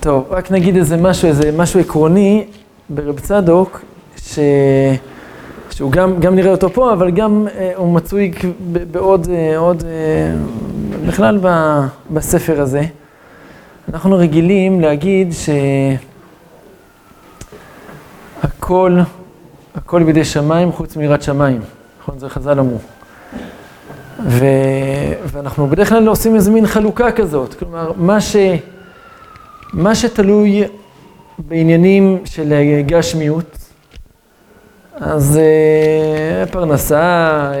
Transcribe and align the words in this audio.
טוב, 0.00 0.26
רק 0.30 0.50
נגיד 0.50 0.76
איזה 0.76 0.96
משהו, 0.96 1.28
איזה 1.28 1.50
משהו 1.56 1.80
עקרוני 1.80 2.46
ברב 2.88 3.20
צדוק, 3.20 3.80
ש... 4.16 4.38
שהוא 5.70 5.92
גם, 5.92 6.20
גם 6.20 6.34
נראה 6.34 6.50
אותו 6.50 6.70
פה, 6.70 6.92
אבל 6.92 7.10
גם 7.10 7.46
אה, 7.54 7.72
הוא 7.76 7.94
מצוי 7.94 8.32
בעוד, 8.90 9.28
אה, 9.30 9.58
עוד, 9.58 9.84
אה, 9.86 10.34
בכלל 11.06 11.38
ב, 11.42 11.48
בספר 12.10 12.60
הזה. 12.60 12.82
אנחנו 13.88 14.16
רגילים 14.16 14.80
להגיד 14.80 15.32
שהכל, 18.42 18.98
הכל 19.74 20.02
בידי 20.02 20.24
שמיים 20.24 20.72
חוץ 20.72 20.96
מיראת 20.96 21.22
שמיים, 21.22 21.60
נכון? 22.02 22.18
זה 22.18 22.28
חז"ל 22.28 22.58
אמרו. 22.60 22.78
ו... 24.26 24.44
ואנחנו 25.26 25.66
בדרך 25.66 25.88
כלל 25.88 26.08
עושים 26.08 26.34
איזה 26.34 26.50
מין 26.50 26.66
חלוקה 26.66 27.12
כזאת, 27.12 27.54
כלומר, 27.54 27.92
מה, 27.96 28.20
ש... 28.20 28.36
מה 29.72 29.94
שתלוי 29.94 30.64
בעניינים 31.38 32.18
של 32.24 32.52
גשמיות, 32.86 33.58
אז 34.94 35.38
אה, 35.38 36.46
פרנסה, 36.46 37.00
אה, 37.52 37.56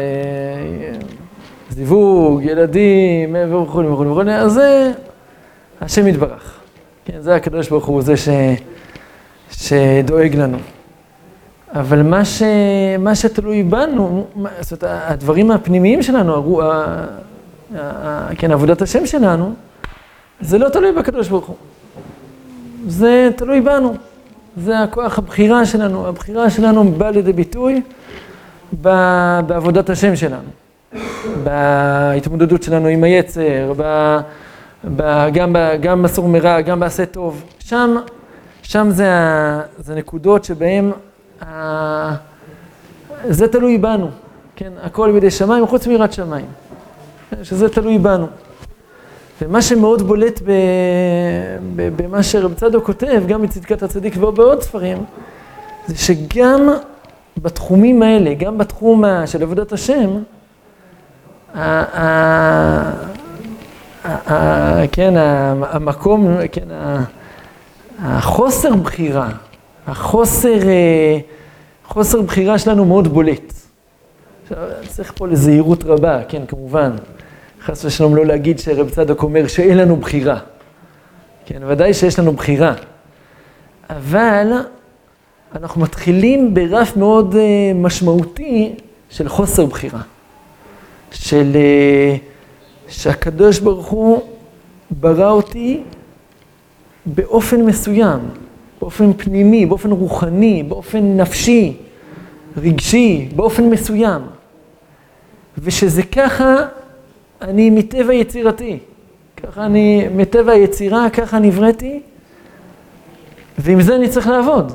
זיווג, 1.70 2.42
ילדים, 2.42 3.36
וכו' 3.46 3.92
וכו' 3.92 4.10
וכו', 4.10 4.22
אז 4.30 4.52
זה 4.52 4.92
השם 5.80 6.06
יתברך. 6.06 6.58
כן, 7.04 7.20
זה 7.20 7.34
הקדוש 7.34 7.68
ברוך 7.68 7.86
הוא, 7.86 8.02
זה 8.02 8.16
ש... 8.16 8.28
שדואג 9.50 10.36
לנו. 10.36 10.58
אבל 11.72 12.02
מה, 12.02 12.24
ש... 12.24 12.42
מה 12.98 13.14
שתלוי 13.14 13.62
בנו, 13.62 14.26
זאת 14.60 14.84
אומרת, 14.84 15.02
הדברים 15.06 15.50
הפנימיים 15.50 16.02
שלנו, 16.02 16.34
הרו... 16.34 16.62
ה... 16.62 17.04
ה... 17.76 18.28
כן, 18.38 18.50
עבודת 18.50 18.82
השם 18.82 19.06
שלנו, 19.06 19.54
זה 20.40 20.58
לא 20.58 20.68
תלוי 20.68 20.92
בקדוש 20.92 21.28
ברוך 21.28 21.46
הוא. 21.46 21.56
זה 22.88 23.30
תלוי 23.36 23.60
בנו. 23.60 23.94
זה 24.56 24.80
הכוח 24.80 25.18
הבחירה 25.18 25.66
שלנו. 25.66 26.06
הבחירה 26.06 26.50
שלנו 26.50 26.84
באה 26.84 27.10
לידי 27.10 27.32
ביטוי. 27.32 27.82
בעבודת 28.72 29.90
השם 29.90 30.16
שלנו. 30.16 30.48
בהתמודדות 31.44 32.62
שלנו 32.62 32.86
עם 32.86 33.04
היצר, 33.04 33.72
ב... 33.76 34.18
ב... 34.96 35.28
גם, 35.32 35.52
ב... 35.52 35.58
גם 35.80 36.02
בסור 36.02 36.28
מרע, 36.28 36.60
גם 36.60 36.80
בעשה 36.80 37.06
טוב. 37.06 37.44
שם, 37.58 37.96
שם 38.62 38.88
זה, 38.90 39.12
ה... 39.12 39.60
זה 39.78 39.94
נקודות 39.94 40.44
שבהן 40.44 40.90
זה 43.28 43.48
תלוי 43.48 43.78
בנו, 43.78 44.10
כן? 44.56 44.72
הכל 44.82 45.12
בידי 45.12 45.30
שמיים, 45.30 45.66
חוץ 45.66 45.86
מיראת 45.86 46.12
שמיים. 46.12 46.46
שזה 47.42 47.68
תלוי 47.68 47.98
בנו. 47.98 48.26
ומה 49.42 49.62
שמאוד 49.62 50.02
בולט 50.02 50.40
במה 51.76 52.22
שרב 52.22 52.54
צדוק 52.54 52.86
כותב, 52.86 53.22
גם 53.28 53.42
בצדקת 53.42 53.82
הצדיק 53.82 54.14
ובעוד 54.16 54.62
ספרים, 54.62 55.04
זה 55.86 55.98
שגם 55.98 56.68
בתחומים 57.42 58.02
האלה, 58.02 58.34
גם 58.34 58.58
בתחום 58.58 59.04
של 59.26 59.42
עבודת 59.42 59.72
השם, 59.72 60.10
כן, 64.92 65.14
המקום, 65.62 66.36
כן, 66.52 66.68
החוסר 68.02 68.74
בחירה, 68.74 69.28
החוסר 69.86 70.68
אה, 70.68 71.18
חוסר 71.86 72.22
בחירה 72.22 72.58
שלנו 72.58 72.84
מאוד 72.84 73.08
בולט. 73.08 73.52
עכשיו, 74.42 74.58
צריך 74.88 75.12
פה 75.16 75.26
לזהירות 75.26 75.84
רבה, 75.84 76.20
כן, 76.28 76.42
כמובן. 76.48 76.90
חס 77.64 77.84
ושלום 77.84 78.16
לא 78.16 78.26
להגיד 78.26 78.58
שרב 78.58 78.90
צדוק 78.90 79.22
אומר 79.22 79.46
שאין 79.46 79.78
לנו 79.78 79.96
בחירה. 79.96 80.38
כן, 81.46 81.62
ודאי 81.66 81.94
שיש 81.94 82.18
לנו 82.18 82.32
בחירה. 82.32 82.74
אבל 83.90 84.52
אנחנו 85.54 85.80
מתחילים 85.80 86.54
ברף 86.54 86.96
מאוד 86.96 87.34
uh, 87.34 87.76
משמעותי 87.76 88.74
של 89.10 89.28
חוסר 89.28 89.66
בחירה. 89.66 90.00
של... 91.10 91.52
Uh, 91.54 92.18
שהקדוש 92.88 93.58
ברוך 93.58 93.86
הוא 93.86 94.22
ברא 94.90 95.30
אותי 95.30 95.80
באופן 97.06 97.62
מסוים. 97.62 98.20
באופן 98.80 99.12
פנימי, 99.12 99.66
באופן 99.66 99.90
רוחני, 99.90 100.62
באופן 100.62 101.16
נפשי, 101.20 101.76
רגשי, 102.56 103.28
באופן 103.36 103.64
מסוים. 103.64 104.22
ושזה 105.58 106.02
ככה, 106.02 106.56
אני 107.42 107.70
מטבע 107.70 108.14
יצירתי. 108.14 108.78
ככה 109.42 109.66
אני, 109.66 110.08
מטבע 110.14 110.52
היצירה, 110.52 111.10
ככה 111.10 111.38
נבראתי, 111.38 112.00
ועם 113.58 113.82
זה 113.82 113.96
אני 113.96 114.08
צריך 114.08 114.26
לעבוד. 114.26 114.72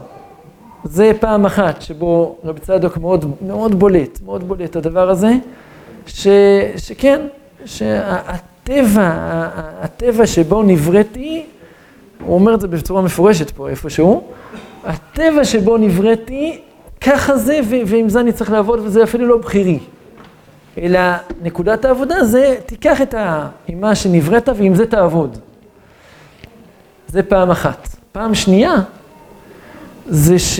זה 0.84 1.12
פעם 1.20 1.46
אחת 1.46 1.82
שבו 1.82 2.38
רבי 2.44 2.60
צדוק 2.60 2.98
מאוד, 2.98 3.32
מאוד 3.48 3.80
בולט, 3.80 4.20
מאוד 4.26 4.48
בולט 4.48 4.76
הדבר 4.76 5.10
הזה, 5.10 5.32
ש, 6.08 6.28
שכן, 6.78 7.22
שהטבע, 7.66 9.12
הטבע 9.82 10.28
שבו 10.28 10.64
נבראתי, 10.64 11.46
הוא 12.26 12.36
אומר 12.36 12.56
את 12.56 12.62
זה 12.62 12.68
בצורה 12.68 13.02
מפורשת 13.02 13.52
פה 13.52 13.70
איפשהו, 13.70 14.24
הטבע 14.84 15.46
שבו 15.46 15.78
נבראתי, 15.78 16.60
ככה 17.02 17.38
זה, 17.38 17.60
ועם 17.86 18.10
זה 18.10 18.20
אני 18.20 18.32
צריך 18.32 18.52
לעבוד, 18.52 18.80
וזה 18.84 19.04
אפילו 19.04 19.28
לא 19.28 19.38
בחירי. 19.38 19.80
אלא 20.78 21.00
נקודת 21.42 21.86
העבודה 21.86 22.24
זה, 22.24 22.56
תיקח 22.66 23.02
את 23.02 23.14
ה... 23.14 23.48
עם 23.68 23.82
מה 23.82 23.96
שנבראת 23.96 24.50
ועם 24.58 24.76
זה 24.76 24.86
תעבוד. 24.86 25.38
זה 27.08 27.24
פעם 27.24 27.52
אחת. 27.52 27.88
פעם 28.12 28.36
שנייה, 28.36 28.76
זה 30.10 30.40
ש... 30.40 30.60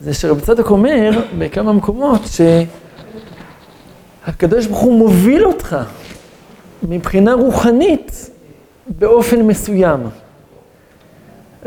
זה 0.00 0.14
שרבי 0.14 0.40
צדוק 0.40 0.70
אומר 0.70 1.10
בכמה 1.38 1.72
מקומות 1.72 2.20
שהקדוש 4.26 4.66
ברוך 4.66 4.80
הוא 4.80 4.98
מוביל 4.98 5.46
אותך 5.46 5.76
מבחינה 6.82 7.34
רוחנית 7.34 8.30
באופן 8.86 9.42
מסוים. 9.42 10.00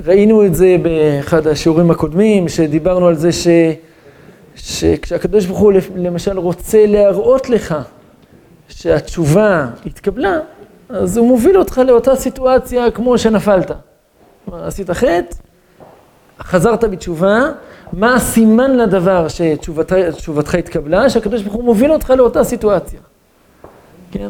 ראינו 0.05 0.45
את 0.45 0.55
זה 0.55 0.75
באחד 0.81 1.47
השיעורים 1.47 1.91
הקודמים, 1.91 2.49
שדיברנו 2.49 3.07
על 3.07 3.15
זה 3.15 3.31
ש... 3.31 3.47
שכשהקדוש 4.55 5.45
ברוך 5.45 5.59
הוא 5.59 5.73
למשל 5.95 6.37
רוצה 6.37 6.85
להראות 6.85 7.49
לך 7.49 7.75
שהתשובה 8.67 9.67
התקבלה, 9.85 10.39
אז 10.89 11.17
הוא 11.17 11.27
מוביל 11.27 11.57
אותך 11.57 11.77
לאותה 11.77 12.15
סיטואציה 12.15 12.91
כמו 12.91 13.17
שנפלת. 13.17 13.71
כלומר, 14.45 14.67
עשית 14.67 14.89
חטא, 14.89 15.35
חזרת 16.39 16.83
בתשובה, 16.83 17.39
מה 17.93 18.15
הסימן 18.15 18.77
לדבר 18.77 19.27
שתשובתך 19.27 20.55
התקבלה? 20.55 21.09
שהקדוש 21.09 21.41
ברוך 21.41 21.55
הוא 21.55 21.63
מוביל 21.63 21.91
אותך 21.91 22.09
לאותה 22.09 22.43
סיטואציה. 22.43 22.99
כן? 24.11 24.29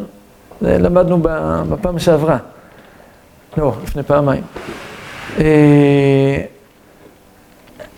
זה 0.62 0.78
למדנו 0.78 1.20
בפעם 1.70 2.00
שעברה. 2.00 2.38
לא, 3.58 3.74
לפני 3.84 4.04
פעמיים. 4.04 4.44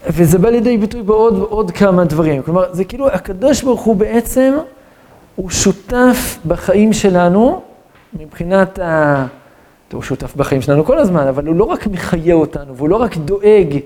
וזה 0.08 0.38
בא 0.38 0.50
לידי 0.50 0.78
ביטוי 0.78 1.04
בעוד 1.04 1.46
עוד 1.50 1.72
כמה 1.72 2.06
דברים. 2.06 2.42
כלומר, 2.44 2.74
זה 2.74 2.84
כאילו 2.84 3.10
הקדוש 3.10 3.64
ברוך 3.64 3.82
הוא 3.82 3.96
בעצם, 3.96 4.54
הוא 5.36 5.50
שותף 5.50 6.38
בחיים 6.48 6.94
שלנו, 6.94 7.62
מבחינת 8.20 8.80
ה... 8.80 9.26
הוא 9.94 10.02
שותף 10.02 10.36
בחיים 10.36 10.62
שלנו 10.62 10.86
כל 10.86 10.98
הזמן, 10.98 11.28
אבל 11.28 11.48
הוא 11.48 11.56
לא 11.56 11.64
רק 11.64 11.88
מחיה 11.88 12.36
אותנו, 12.36 12.76
והוא 12.76 12.90
לא 12.90 12.96
רק 12.96 13.18
דואג 13.18 13.80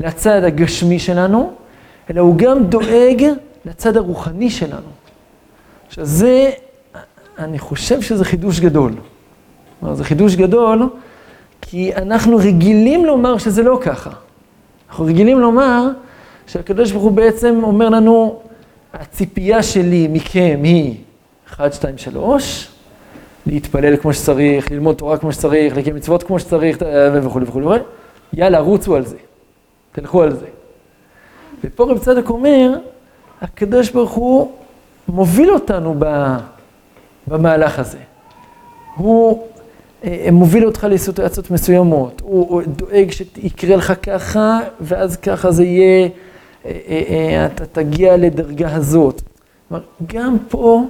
לצד 0.00 0.44
הגשמי 0.44 0.98
שלנו, 0.98 1.52
אלא 2.10 2.20
הוא 2.20 2.36
גם 2.36 2.64
דואג 2.64 3.24
לצד 3.64 3.96
הרוחני 3.96 4.50
שלנו. 4.50 4.88
עכשיו 5.88 6.04
זה, 6.04 6.50
אני 7.38 7.58
חושב 7.58 8.00
שזה 8.00 8.24
חידוש 8.24 8.60
גדול. 8.60 8.92
כלומר, 9.80 9.94
זה 9.94 10.04
חידוש 10.04 10.36
גדול, 10.36 10.88
כי 11.60 11.94
אנחנו 11.94 12.36
רגילים 12.36 13.04
לומר 13.04 13.38
שזה 13.38 13.62
לא 13.62 13.78
ככה. 13.82 14.10
אנחנו 14.92 15.04
רגילים 15.04 15.40
לומר 15.40 15.88
שהקדוש 16.46 16.92
ברוך 16.92 17.04
הוא 17.04 17.12
בעצם 17.12 17.60
אומר 17.62 17.88
לנו, 17.88 18.40
הציפייה 18.92 19.62
שלי 19.62 20.08
מכם 20.10 20.60
היא 20.62 20.96
1, 21.48 21.72
2, 21.72 21.98
3, 21.98 22.68
להתפלל 23.46 23.96
כמו 23.96 24.12
שצריך, 24.12 24.70
ללמוד 24.70 24.96
תורה 24.96 25.18
כמו 25.18 25.32
שצריך, 25.32 25.76
לקיים 25.76 25.96
מצוות 25.96 26.22
כמו 26.22 26.38
שצריך, 26.38 26.76
וכולי 27.12 27.44
וכולי 27.44 27.46
וכולי. 27.46 27.78
יאללה, 28.32 28.58
רוצו 28.60 28.96
על 28.96 29.06
זה, 29.06 29.16
תלכו 29.92 30.22
על 30.22 30.36
זה. 30.36 30.46
ופה 31.64 31.84
רב 31.84 31.98
צדק 31.98 32.30
אומר, 32.30 32.70
הקדוש 33.40 33.90
ברוך 33.90 34.12
הוא 34.12 34.52
מוביל 35.08 35.50
אותנו 35.50 35.94
במהלך 37.26 37.78
הזה. 37.78 37.98
הוא 38.96 39.42
אה, 39.42 39.51
מוביל 40.32 40.66
אותך 40.66 40.86
לסיטואציות 40.90 41.50
מסוימות, 41.50 42.20
הוא 42.24 42.62
דואג 42.66 43.10
שיקרה 43.10 43.76
לך 43.76 43.92
ככה, 44.02 44.60
ואז 44.80 45.16
ככה 45.16 45.50
זה 45.50 45.64
יהיה, 45.64 46.08
אה, 46.66 46.70
אה, 46.86 47.46
אתה 47.46 47.66
תגיע 47.66 48.16
לדרגה 48.16 48.74
הזאת. 48.74 49.22
כלומר, 49.68 49.84
גם 50.06 50.36
פה 50.48 50.82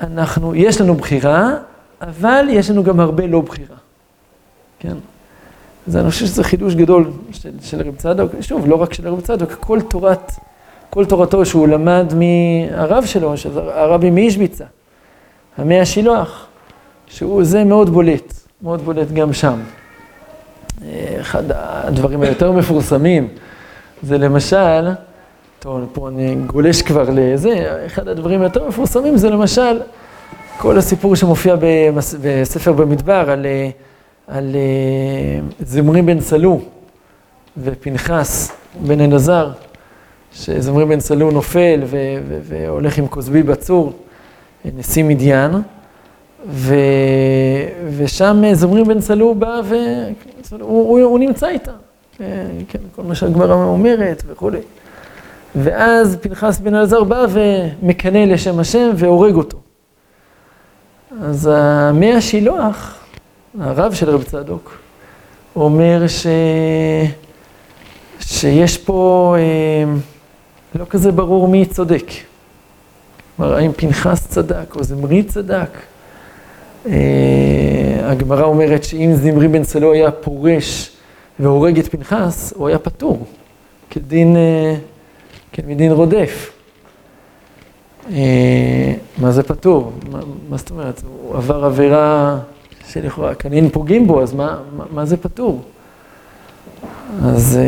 אנחנו, 0.00 0.54
יש 0.54 0.80
לנו 0.80 0.94
בחירה, 0.94 1.54
אבל 2.00 2.46
יש 2.50 2.70
לנו 2.70 2.84
גם 2.84 3.00
הרבה 3.00 3.26
לא 3.26 3.40
בחירה. 3.40 3.76
כן? 4.78 4.94
אז 5.88 5.96
אני 5.96 6.10
חושב 6.10 6.26
שזה 6.26 6.44
חידוש 6.44 6.74
גדול 6.74 7.10
של, 7.32 7.50
של 7.62 7.88
רב 7.88 7.96
צדוק, 7.96 8.32
שוב, 8.40 8.66
לא 8.66 8.82
רק 8.82 8.94
של 8.94 9.08
רב 9.08 9.20
צדוק, 9.20 9.52
כל 9.52 9.80
תורת, 9.80 10.32
כל 10.90 11.04
תורתו 11.04 11.46
שהוא 11.46 11.68
למד 11.68 12.12
מהרב 12.14 13.04
שלו, 13.04 13.36
שזה 13.36 13.60
הרבי 13.60 14.10
מאישביצה, 14.10 14.64
המי 15.58 15.80
השילוח, 15.80 16.46
שהוא, 17.10 17.44
זה 17.44 17.64
מאוד 17.64 17.90
בולט, 17.90 18.32
מאוד 18.62 18.80
בולט 18.80 19.10
גם 19.12 19.32
שם. 19.32 19.58
אחד 21.20 21.42
הדברים 21.48 22.22
היותר 22.22 22.52
מפורסמים 22.52 23.28
זה 24.02 24.18
למשל, 24.18 24.88
טוב, 25.58 25.80
פה 25.92 26.08
אני 26.08 26.34
גולש 26.46 26.82
כבר 26.82 27.04
לזה, 27.12 27.82
אחד 27.86 28.08
הדברים 28.08 28.40
היותר 28.42 28.68
מפורסמים 28.68 29.16
זה 29.16 29.30
למשל 29.30 29.80
כל 30.58 30.78
הסיפור 30.78 31.16
שמופיע 31.16 31.56
בספר 32.22 32.72
במדבר 32.72 33.30
על, 33.30 33.46
על 34.28 34.56
זמרי 35.60 36.02
בן 36.02 36.20
סלו 36.20 36.60
ופנחס 37.56 38.52
בן 38.86 39.00
אלעזר, 39.00 39.50
שזמרי 40.32 40.84
בן 40.86 41.00
סלו 41.00 41.30
נופל 41.30 41.80
והולך 42.42 42.98
עם 42.98 43.06
כוסבי 43.06 43.42
בצור, 43.42 43.92
נשיא 44.64 45.04
מדיין. 45.04 45.50
ו... 46.48 46.74
ושם 47.96 48.42
זמרי 48.52 48.84
בן 48.84 49.00
סלו 49.00 49.34
בא 49.34 49.60
ו... 49.64 49.74
הוא, 50.50 50.60
הוא, 50.60 51.00
הוא 51.00 51.18
נמצא 51.18 51.48
איתה, 51.48 51.72
כן, 52.68 52.80
כל 52.96 53.02
מה 53.02 53.14
שהגמרא 53.14 53.54
אומרת 53.54 54.22
וכולי. 54.26 54.58
ואז 55.54 56.16
פנחס 56.20 56.58
בן 56.58 56.74
אלעזר 56.74 57.04
בא 57.04 57.26
ומקנא 57.30 58.18
לשם 58.18 58.58
השם 58.58 58.90
והורג 58.96 59.34
אותו. 59.34 59.58
אז 61.22 61.50
המי 61.52 62.12
השילוח, 62.12 62.98
הרב 63.60 63.94
של 63.94 64.10
רב 64.10 64.22
צדוק, 64.22 64.78
אומר 65.56 66.08
ש... 66.08 66.26
שיש 68.20 68.78
פה 68.78 69.34
אה, 69.38 69.92
לא 70.74 70.84
כזה 70.90 71.12
ברור 71.12 71.48
מי 71.48 71.66
צודק. 71.66 72.06
כלומר, 73.36 73.54
האם 73.54 73.72
פנחס 73.72 74.26
צדק 74.28 74.76
או 74.76 74.84
זמרי 74.84 75.22
צדק. 75.22 75.70
אה, 76.86 78.10
הגמרא 78.10 78.42
אומרת 78.42 78.84
שאם 78.84 79.10
זמרי 79.14 79.48
בן 79.48 79.64
סלו 79.64 79.92
היה 79.92 80.10
פורש 80.10 80.90
והורג 81.38 81.78
את 81.78 81.88
פנחס, 81.88 82.52
הוא 82.56 82.68
היה 82.68 82.78
פטור, 82.78 83.24
כדין, 83.90 84.36
אה, 84.36 84.74
כדין 85.52 85.92
רודף. 85.92 86.52
אה, 88.12 88.94
מה 89.18 89.30
זה 89.30 89.42
פטור? 89.42 89.92
מה, 90.10 90.18
מה 90.48 90.56
זאת 90.56 90.70
אומרת? 90.70 91.02
הוא 91.22 91.36
עבר 91.36 91.64
עבירה 91.64 92.38
שלכאורה 92.88 93.34
כנין 93.34 93.68
פוגעים 93.68 94.06
בו, 94.06 94.22
אז 94.22 94.34
מה, 94.34 94.58
מה, 94.92 95.04
זה 95.06 95.16
פטור? 95.16 95.62
אז, 97.24 97.58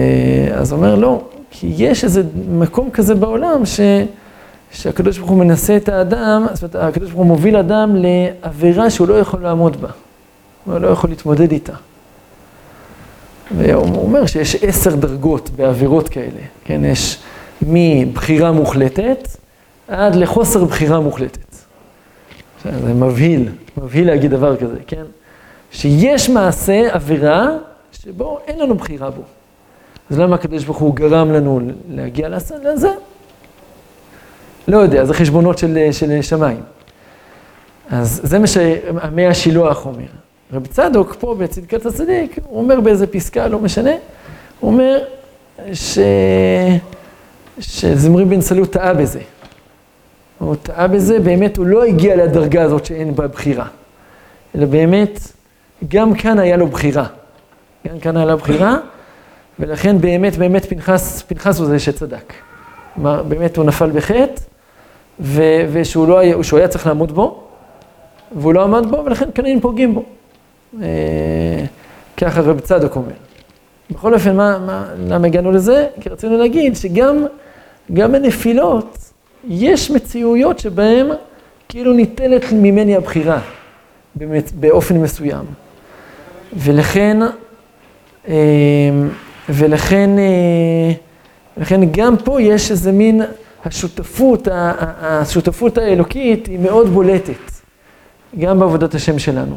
אז 0.55 0.73
אומר 0.73 0.95
לא, 0.95 1.23
כי 1.51 1.75
יש 1.77 2.05
איזה 2.05 2.23
מקום 2.51 2.91
כזה 2.91 3.15
בעולם 3.15 3.67
ש... 3.67 3.81
שהקדוש 4.73 5.19
ברוך 5.19 5.31
הוא 5.31 5.39
מנסה 5.39 5.77
את 5.77 5.89
האדם, 5.89 6.47
זאת 6.53 6.75
אומרת, 6.75 6.89
הקדוש 6.89 7.09
ברוך 7.09 7.19
הוא 7.19 7.27
מוביל 7.27 7.57
אדם 7.57 7.97
לעבירה 7.97 8.91
שהוא 8.91 9.09
לא 9.09 9.15
יכול 9.15 9.41
לעמוד 9.41 9.81
בה. 9.81 9.89
הוא 10.65 10.79
לא 10.79 10.89
יכול 10.89 11.11
להתמודד 11.11 11.53
איתה. 11.53 11.73
והוא 13.57 14.03
אומר 14.03 14.27
שיש 14.27 14.57
עשר 14.63 14.95
דרגות 14.95 15.51
בעבירות 15.51 16.09
כאלה, 16.09 16.41
כן? 16.65 16.85
יש 16.85 17.19
מבחירה 17.63 18.53
מוחלטת 18.53 19.29
עד 19.89 20.15
לחוסר 20.15 20.65
בחירה 20.65 21.01
מוחלטת. 21.01 21.55
זה 22.65 22.95
מבהיל, 22.95 23.49
מבהיל 23.77 24.07
להגיד 24.07 24.31
דבר 24.31 24.57
כזה, 24.57 24.77
כן? 24.87 25.03
שיש 25.71 26.29
מעשה, 26.29 26.89
עבירה, 26.95 27.49
שבו 27.93 28.39
אין 28.47 28.59
לנו 28.59 28.75
בחירה 28.75 29.11
בו. 29.11 29.23
אז 30.11 30.19
למה 30.19 30.35
הקדוש 30.35 30.65
ברוך 30.65 30.79
הוא 30.79 30.95
גרם 30.95 31.33
לנו 31.33 31.61
להגיע 31.91 32.29
לזה? 32.65 32.91
לא 34.69 34.77
יודע, 34.77 35.05
זה 35.05 35.15
חשבונות 35.15 35.59
של, 35.59 35.89
של 35.93 36.23
שמיים. 36.23 36.61
אז 37.91 38.21
זה 38.25 38.39
מה 38.39 38.47
שהמי 38.47 39.27
השילוח 39.27 39.87
אומר. 39.87 40.07
רב 40.53 40.67
צדוק 40.67 41.17
פה 41.19 41.35
בצדקת 41.39 41.87
הצדיק, 41.87 42.39
הוא 42.45 42.59
אומר 42.59 42.81
באיזה 42.81 43.07
פסקה, 43.07 43.49
לא 43.49 43.59
משנה, 43.59 43.91
הוא 44.61 44.73
אומר 44.73 44.99
ש... 45.73 45.99
שזמרי 47.61 48.25
בן 48.25 48.41
סלו 48.41 48.67
טעה 48.67 48.95
בזה. 48.95 49.21
הוא 50.39 50.55
טעה 50.63 50.89
בזה, 50.89 51.21
באמת 51.21 51.57
הוא 51.57 51.67
לא 51.67 51.85
הגיע 51.85 52.17
לדרגה 52.17 52.63
הזאת 52.63 52.85
שאין 52.85 53.15
בה 53.15 53.27
בחירה. 53.27 53.67
אלא 54.55 54.67
באמת, 54.67 55.21
גם 55.89 56.15
כאן 56.15 56.39
היה 56.39 56.57
לו 56.57 56.67
בחירה. 56.67 57.07
גם 57.89 58.01
כאן 58.01 58.17
היה 58.17 58.27
לו 58.27 58.39
בחירה, 58.39 58.77
ולכן 59.59 60.01
באמת, 60.01 60.37
באמת 60.37 60.67
פנחס, 60.67 61.23
פנחס 61.23 61.59
הוא 61.59 61.67
זה 61.67 61.79
שצדק. 61.79 62.33
כלומר, 62.95 63.23
באמת 63.23 63.57
הוא 63.57 63.65
נפל 63.65 63.91
בחטא, 63.91 64.43
ו- 65.21 65.67
ושהוא 65.73 66.09
לא 66.09 66.19
היה, 66.19 66.37
היה 66.57 66.69
צריך 66.69 66.87
לעמוד 66.87 67.13
בו, 67.13 67.43
והוא 68.33 68.55
לא 68.55 68.63
עמד 68.63 68.87
בו, 68.91 69.05
ולכן 69.05 69.29
כנראה 69.35 69.61
פוגעים 69.61 69.95
בו. 69.95 70.03
אה, 70.83 71.65
ככה 72.17 72.41
רב 72.41 72.61
צדוק 72.61 72.97
אומר. 72.97 73.13
בכל 73.91 74.15
אופן, 74.15 74.37
מה, 74.37 74.59
מה, 74.59 74.85
למה 75.09 75.27
הגענו 75.27 75.53
לזה? 75.53 75.87
כי 76.01 76.09
רצינו 76.09 76.39
להגיד 76.39 76.77
שגם 76.77 77.27
גם 77.93 78.13
בנפילות 78.13 78.99
יש 79.49 79.91
מציאויות 79.91 80.59
שבהן 80.59 81.07
כאילו 81.69 81.93
ניתנת 81.93 82.53
ממני 82.53 82.97
הבחירה 82.97 83.41
באמת, 84.15 84.53
באופן 84.53 84.97
מסוים. 84.97 85.45
ולכן, 86.57 87.17
אה, 88.29 88.35
ולכן, 89.49 90.11
אה, 90.19 90.93
ולכן 91.57 91.81
גם 91.91 92.17
פה 92.17 92.43
יש 92.43 92.71
איזה 92.71 92.93
מין 92.93 93.23
השותפות, 93.65 94.49
השותפות 95.01 95.79
האלוקית 95.79 96.47
היא 96.47 96.59
מאוד 96.59 96.89
בולטת, 96.89 97.51
גם 98.39 98.59
בעבודת 98.59 98.95
השם 98.95 99.19
שלנו. 99.19 99.57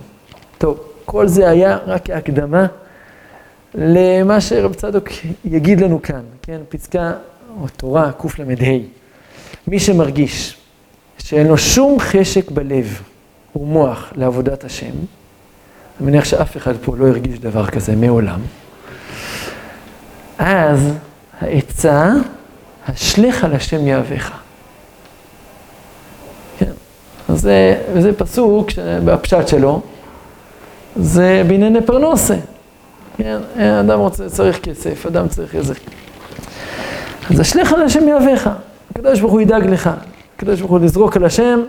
טוב, 0.57 0.79
כל 1.05 1.27
זה 1.27 1.49
היה 1.49 1.77
רק 1.85 2.05
כהקדמה 2.05 2.65
למה 3.75 4.41
שרב 4.41 4.73
צדוק 4.73 5.09
יגיד 5.45 5.81
לנו 5.81 6.01
כאן, 6.01 6.21
כן, 6.41 6.61
פסקה 6.69 7.11
או 7.61 7.67
תורה 7.77 8.11
קל"ה. 8.11 8.71
מי 9.67 9.79
שמרגיש 9.79 10.57
שאין 11.17 11.47
לו 11.47 11.57
שום 11.57 11.99
חשק 11.99 12.51
בלב 12.51 13.01
ומוח 13.55 14.13
לעבודת 14.15 14.63
השם, 14.63 14.85
אני 14.85 16.07
מניח 16.07 16.25
שאף 16.25 16.57
אחד 16.57 16.73
פה 16.81 16.97
לא 16.97 17.07
הרגיש 17.07 17.39
דבר 17.39 17.65
כזה 17.65 17.95
מעולם, 17.95 18.39
אז 20.37 20.93
העצה 21.41 22.11
השליך 22.87 23.43
על 23.43 23.53
השם 23.53 23.87
יהבך. 23.87 24.31
כן, 26.57 26.71
אז 27.29 27.41
זה, 27.41 27.81
זה 27.99 28.13
פסוק 28.13 28.67
בפשט 29.05 29.47
שלו, 29.47 29.81
זה 30.95 31.43
בענייני 31.47 31.81
פרנוסה. 31.81 32.35
כן, 33.17 33.37
אדם 33.79 33.99
רוצה, 33.99 34.29
צריך 34.29 34.59
כסף, 34.59 35.05
אדם 35.05 35.27
צריך 35.27 35.55
איזה... 35.55 35.73
אז 37.29 37.39
השליך 37.39 37.73
על 37.73 37.81
השם 37.81 38.07
יהבך, 38.07 38.49
הקדוש 38.91 39.19
ברוך 39.19 39.33
הוא 39.33 39.41
ידאג 39.41 39.65
לך, 39.65 39.89
הקדוש 40.35 40.59
ברוך 40.59 40.71
הוא 40.71 40.79
לזרוק 40.79 41.17
על 41.17 41.25
השם, 41.25 41.59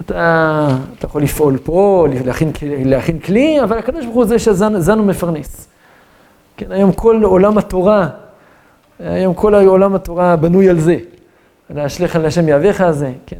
אתה, 0.00 0.68
אתה 0.98 1.06
יכול 1.06 1.22
לפעול 1.22 1.58
פה, 1.64 2.06
להכין, 2.24 2.52
להכין 2.62 3.18
כלי, 3.18 3.62
אבל 3.62 3.78
הקדוש 3.78 4.04
ברוך 4.04 4.16
הוא 4.16 4.24
זה 4.24 4.38
שזן 4.38 5.00
ומפרנס. 5.00 5.68
כן, 6.56 6.72
היום 6.72 6.92
כל 6.92 7.20
עולם 7.24 7.58
התורה 7.58 8.08
היום 9.00 9.34
כל 9.34 9.54
עולם 9.54 9.94
התורה 9.94 10.36
בנוי 10.36 10.68
על 10.68 10.80
זה, 10.80 10.96
להשליך 11.70 12.16
על 12.16 12.26
השם 12.26 12.48
יהבך 12.48 12.80
הזה, 12.80 13.12
כן, 13.26 13.36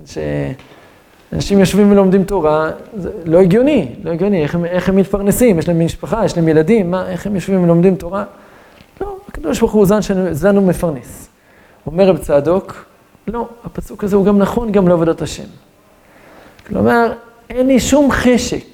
שאנשים 1.32 1.60
יושבים 1.60 1.92
ולומדים 1.92 2.24
תורה, 2.24 2.70
זה 2.96 3.10
לא 3.24 3.38
הגיוני, 3.38 3.88
לא 4.04 4.10
הגיוני, 4.10 4.42
איך 4.42 4.54
הם, 4.54 4.64
איך 4.64 4.88
הם 4.88 4.96
מתפרנסים, 4.96 5.58
יש 5.58 5.68
להם 5.68 5.84
משפחה, 5.84 6.24
יש 6.24 6.36
להם 6.36 6.48
ילדים, 6.48 6.90
מה, 6.90 7.08
איך 7.08 7.26
הם 7.26 7.34
יושבים 7.34 7.64
ולומדים 7.64 7.96
תורה? 7.96 8.24
לא, 9.00 9.16
הקדוש 9.28 9.60
ברוך 9.60 9.72
הוא 9.72 9.86
זן, 9.86 9.98
זן 10.32 10.58
ומפרנס. 10.58 11.28
אומר 11.86 12.08
רב 12.08 12.18
צדוק, 12.18 12.84
לא, 13.28 13.48
הפסוק 13.64 14.04
הזה 14.04 14.16
הוא 14.16 14.24
גם 14.24 14.38
נכון 14.38 14.72
גם 14.72 14.88
לעבודת 14.88 15.22
השם. 15.22 15.44
כלומר, 16.66 17.12
אין 17.50 17.66
לי 17.66 17.80
שום 17.80 18.10
חשק, 18.10 18.64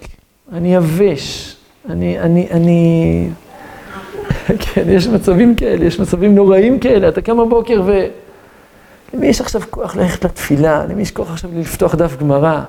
אני 0.52 0.74
יבש, 0.74 1.56
אני, 1.88 2.20
אני, 2.20 2.48
אני 2.50 3.28
כן, 4.58 4.84
יש 4.88 5.06
מצבים 5.06 5.54
כאלה, 5.54 5.84
יש 5.84 6.00
מצבים 6.00 6.34
נוראים 6.34 6.78
כאלה, 6.78 7.08
אתה 7.08 7.22
קם 7.22 7.36
בבוקר 7.36 7.82
ו... 7.86 8.06
למי 9.14 9.26
יש 9.26 9.40
עכשיו 9.40 9.60
כוח 9.70 9.96
ללכת 9.96 10.24
לתפילה? 10.24 10.86
למי 10.86 11.02
יש 11.02 11.10
כוח 11.10 11.30
עכשיו 11.30 11.50
לפתוח 11.54 11.94
דף 11.94 12.16
גמרא? 12.20 12.60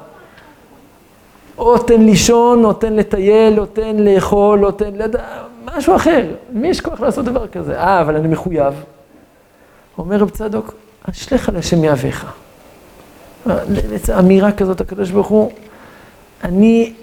או 1.58 1.78
תן 1.78 2.02
לישון, 2.02 2.66
או 2.66 2.74
תן 2.74 2.94
לטייל, 2.94 3.60
או 3.60 3.66
תן 3.66 3.96
לאכול, 3.98 4.66
או 4.66 4.72
תן 4.72 4.94
לדע... 4.96 5.20
משהו 5.66 5.96
אחר. 5.96 6.26
למי 6.54 6.68
יש 6.68 6.82
כוח 6.82 7.02
לעשות 7.02 7.26
דבר 7.26 7.48
כזה? 7.48 7.80
אה, 7.80 8.02
אבל 8.02 8.16
אני 8.16 8.28
מחויב. 8.28 8.74
אומר 9.98 10.18
רב 10.18 10.30
צדוק, 10.30 10.74
אשליך 11.10 11.50
על 11.50 11.56
השם 11.56 11.84
יהבך. 11.84 12.32
אמירה 14.20 14.52
כזאת, 14.52 14.82
הקדוש 14.82 15.12
ברוך 15.12 15.28
הוא, 15.28 15.52
אני 16.44 16.94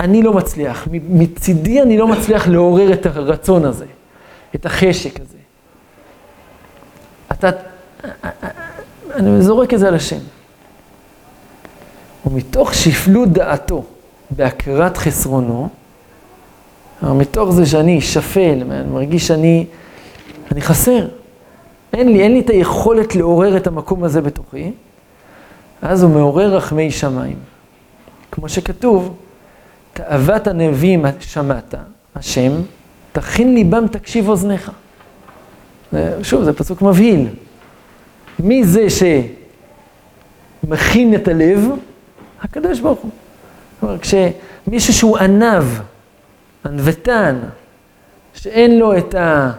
אני 0.00 0.22
לא 0.22 0.32
מצליח, 0.32 0.88
מצידי 1.08 1.82
אני 1.82 1.98
לא 1.98 2.08
מצליח 2.08 2.48
לעורר 2.48 2.92
את 2.92 3.06
הרצון 3.06 3.64
הזה, 3.64 3.84
את 4.56 4.66
החשק 4.66 5.20
הזה. 5.20 5.38
אתה, 7.32 7.50
אני 9.14 9.42
זורק 9.42 9.74
את 9.74 9.78
זה 9.78 9.88
על 9.88 9.94
השם. 9.94 10.20
ומתוך 12.26 12.74
שפלות 12.74 13.28
דעתו 13.28 13.84
בהכרת 14.30 14.96
חסרונו, 14.96 15.68
מתוך 17.02 17.50
זה 17.50 17.66
שאני 17.66 18.00
שפל, 18.00 18.62
אני 18.70 18.90
מרגיש 18.90 19.26
שאני 19.26 19.66
אני 20.52 20.60
חסר, 20.60 21.08
אין 21.92 22.12
לי, 22.12 22.22
אין 22.22 22.32
לי 22.32 22.40
את 22.40 22.50
היכולת 22.50 23.14
לעורר 23.14 23.56
את 23.56 23.66
המקום 23.66 24.04
הזה 24.04 24.20
בתוכי, 24.20 24.72
אז 25.82 26.02
הוא 26.02 26.10
מעורר 26.10 26.56
רחמי 26.56 26.90
שמיים. 26.90 27.36
כמו 28.32 28.48
שכתוב, 28.48 29.16
תאוות 29.92 30.46
הנביאים 30.46 31.04
שמעת, 31.20 31.74
השם, 32.16 32.52
תכין 33.16 33.54
ליבם 33.54 33.88
תקשיב 33.88 34.28
אוזניך. 34.28 34.70
שוב, 36.22 36.44
זה 36.44 36.52
פסוק 36.52 36.82
מבהיל. 36.82 37.28
מי 38.38 38.64
זה 38.64 38.86
שמכין 40.64 41.14
את 41.14 41.28
הלב? 41.28 41.70
הקדוש 42.42 42.80
ברוך 42.80 42.98
הוא. 42.98 43.10
כלומר, 43.80 43.98
כשמישהו 43.98 44.92
שהוא 44.94 45.18
ענב, 45.18 45.64
ענוותן, 46.66 47.38
שאין 48.34 48.78
לו 48.78 48.98
את 48.98 49.14
ה... 49.14 49.52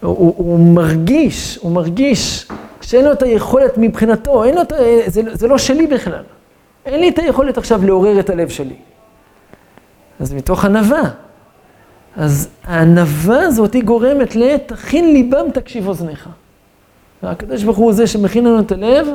הוא, 0.00 0.34
הוא 0.36 0.74
מרגיש, 0.74 1.58
הוא 1.62 1.72
מרגיש 1.72 2.48
שאין 2.80 3.04
לו 3.04 3.12
את 3.12 3.22
היכולת 3.22 3.74
מבחינתו, 3.76 4.44
אין 4.44 4.54
לו 4.54 4.62
את 4.62 4.72
ה... 4.72 4.76
זה, 5.06 5.22
זה 5.32 5.46
לא 5.48 5.58
שלי 5.58 5.86
בכלל. 5.86 6.22
אין 6.86 7.00
לי 7.00 7.08
את 7.08 7.18
היכולת 7.18 7.58
עכשיו 7.58 7.86
לעורר 7.86 8.20
את 8.20 8.30
הלב 8.30 8.48
שלי. 8.48 8.76
אז 10.20 10.32
מתוך 10.32 10.64
ענווה. 10.64 11.02
אז 12.16 12.48
הענווה 12.64 13.40
הזאת 13.40 13.72
היא 13.72 13.84
גורמת 13.84 14.36
ל"תכין 14.36 15.12
ליבם 15.12 15.50
תקשיב 15.54 15.88
אוזניך". 15.88 16.28
והקדוש 17.22 17.64
ברוך 17.64 17.78
הוא 17.78 17.92
זה 17.92 18.06
שמכין 18.06 18.44
לנו 18.44 18.60
את 18.60 18.72
הלב, 18.72 19.06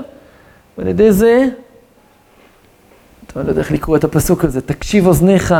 ועל 0.78 0.88
ידי 0.88 1.12
זה, 1.12 1.48
אתה 3.28 3.44
לא 3.44 3.50
יודע 3.50 3.62
איך 3.62 3.72
לקרוא 3.72 3.98
את 3.98 4.04
הפסוק 4.04 4.46
הזה, 4.46 4.62
תקשיב 4.62 5.08
אוזניך 5.08 5.56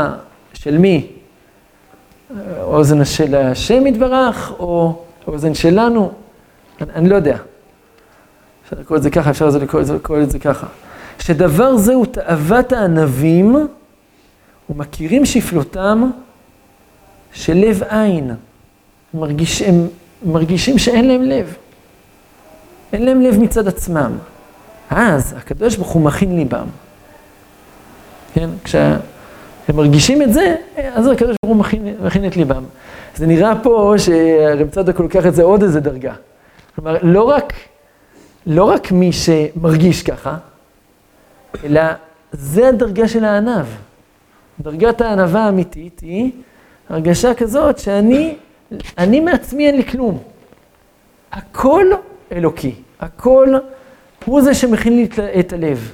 של 0.54 0.78
מי? 0.78 1.06
אוזן 2.60 3.04
של 3.04 3.34
השם 3.34 3.86
יתברך, 3.86 4.52
או 4.58 5.02
אוזן 5.26 5.54
שלנו? 5.54 6.12
אני, 6.80 6.90
אני 6.94 7.08
לא 7.08 7.16
יודע. 7.16 7.36
אפשר 8.64 8.76
לקרוא 8.80 8.98
את 8.98 9.02
זה 9.02 9.10
ככה, 9.10 9.30
אפשר 9.30 9.48
לקרוא, 9.48 9.82
לקרוא 9.94 10.22
את 10.22 10.30
זה 10.30 10.38
ככה. 10.38 10.66
שדבר 11.18 11.76
זה 11.76 11.94
הוא 11.94 12.06
תאוות 12.06 12.72
הענבים, 12.72 13.56
ומכירים 14.70 15.24
שפלותם 15.24 16.10
של 17.38 17.54
לב 17.54 17.82
עין. 17.88 18.34
מרגיש, 19.14 19.62
הם 19.62 19.86
מרגישים 20.24 20.78
שאין 20.78 21.08
להם 21.08 21.22
לב. 21.22 21.56
אין 22.92 23.04
להם 23.04 23.20
לב 23.20 23.38
מצד 23.38 23.68
עצמם. 23.68 24.12
אז 24.90 25.34
הקדוש 25.38 25.76
ברוך 25.76 25.88
הוא 25.88 26.02
מכין 26.02 26.36
ליבם. 26.36 26.66
כן? 28.34 28.50
כשהם 28.64 29.00
מרגישים 29.74 30.22
את 30.22 30.32
זה, 30.32 30.56
אז 30.76 31.06
הקדוש 31.06 31.36
ברוך 31.42 31.54
הוא 31.54 31.56
מכין, 31.56 31.94
מכין 32.02 32.26
את 32.26 32.36
ליבם. 32.36 32.64
זה 33.16 33.26
נראה 33.26 33.52
פה 33.62 33.94
שהרב 33.98 34.68
צדוק 34.70 35.00
לוקח 35.00 35.26
את 35.26 35.34
זה 35.34 35.42
עוד 35.42 35.62
איזה 35.62 35.80
דרגה. 35.80 36.14
כלומר, 36.74 36.96
לא 37.02 37.22
רק, 37.22 37.52
לא 38.46 38.64
רק 38.64 38.92
מי 38.92 39.10
שמרגיש 39.12 40.02
ככה, 40.02 40.36
אלא 41.64 41.82
זה 42.32 42.68
הדרגה 42.68 43.08
של 43.08 43.24
הענב. 43.24 43.66
דרגת 44.60 45.00
הענווה 45.00 45.44
האמיתית 45.44 46.00
היא 46.00 46.30
הרגשה 46.88 47.34
כזאת 47.34 47.78
שאני, 47.78 48.36
אני 48.98 49.20
מעצמי 49.20 49.66
אין 49.66 49.76
לי 49.76 49.84
כלום. 49.84 50.18
הכל 51.32 51.86
אלוקי, 52.32 52.74
הכל 53.00 53.54
הוא 54.24 54.42
זה 54.42 54.54
שמכין 54.54 54.96
לי 54.96 55.08
את 55.38 55.52
הלב. 55.52 55.92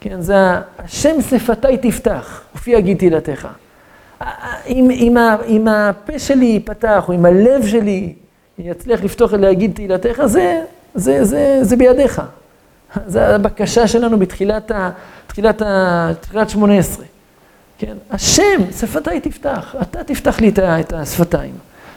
כן, 0.00 0.20
זה 0.20 0.36
השם 0.78 1.22
שפתיי 1.30 1.78
תפתח, 1.78 2.42
ופי 2.54 2.70
יגיד 2.70 2.98
תהילתך. 2.98 3.48
אם, 4.66 4.90
אם, 4.90 5.16
אם 5.46 5.68
הפה 5.68 6.18
שלי 6.18 6.44
ייפתח, 6.44 7.04
או 7.08 7.14
אם 7.14 7.26
הלב 7.26 7.66
שלי 7.66 8.14
יצליח 8.58 9.04
לפתוח 9.04 9.32
ולהגיד 9.32 9.74
תהילתך, 9.74 10.22
זה, 10.24 10.62
זה, 10.94 11.24
זה, 11.24 11.58
זה 11.62 11.76
בידיך. 11.76 12.22
זו 13.06 13.18
הבקשה 13.20 13.88
שלנו 13.88 14.18
בתחילת, 14.18 14.70
ה, 14.70 14.90
תחילת, 15.26 15.62
ה, 15.62 16.10
תחילת 16.20 16.50
18. 16.50 17.04
כן? 17.80 17.96
השם, 18.10 18.72
שפתיי 18.80 19.20
תפתח, 19.20 19.76
אתה 19.82 20.04
תפתח 20.04 20.40
לי 20.40 20.52
את 20.58 20.92
השפתיים. 20.92 21.54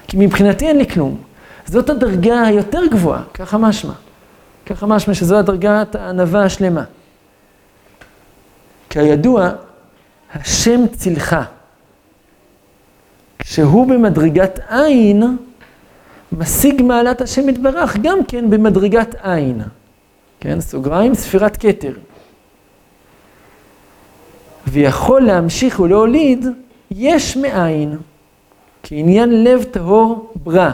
כי 0.07 0.17
מבחינתי 0.19 0.67
אין 0.67 0.77
לי 0.77 0.87
כלום. 0.89 1.21
זאת 1.65 1.89
הדרגה 1.89 2.41
היותר 2.41 2.85
גבוהה, 2.91 3.23
ככה 3.33 3.57
משמע. 3.57 3.93
ככה 4.65 4.85
משמע 4.85 5.13
שזו 5.13 5.37
הדרגת 5.37 5.95
הענווה 5.95 6.43
השלמה. 6.43 6.83
כידוע, 8.89 9.49
השם 10.33 10.87
צילך. 10.87 11.35
כשהוא 13.39 13.87
במדרגת 13.87 14.59
עין, 14.69 15.37
משיג 16.31 16.81
מעלת 16.81 17.21
השם 17.21 17.49
יתברך 17.49 17.97
גם 18.01 18.17
כן 18.27 18.49
במדרגת 18.49 19.15
עין. 19.21 19.61
כן, 20.39 20.61
סוגריים, 20.61 21.15
ספירת 21.15 21.57
כתר. 21.57 21.93
ויכול 24.67 25.21
להמשיך 25.21 25.79
ולהוליד 25.79 26.45
יש 26.91 27.37
מאין, 27.37 27.97
כעניין 28.83 29.43
לב 29.43 29.63
טהור 29.63 30.31
ברא 30.35 30.71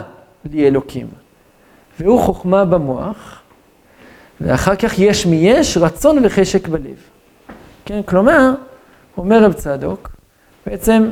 לי 0.50 0.66
אלוקים. 0.66 1.06
והוא 2.00 2.20
חוכמה 2.20 2.64
במוח, 2.64 3.40
ואחר 4.40 4.76
כך 4.76 4.98
יש 4.98 5.26
מיש 5.26 5.76
רצון 5.76 6.18
וחשק 6.24 6.68
בלב. 6.68 6.96
כן, 7.84 8.00
כלומר, 8.02 8.54
אומר 9.16 9.44
רב 9.44 9.52
צדוק, 9.52 10.10
בעצם, 10.66 11.10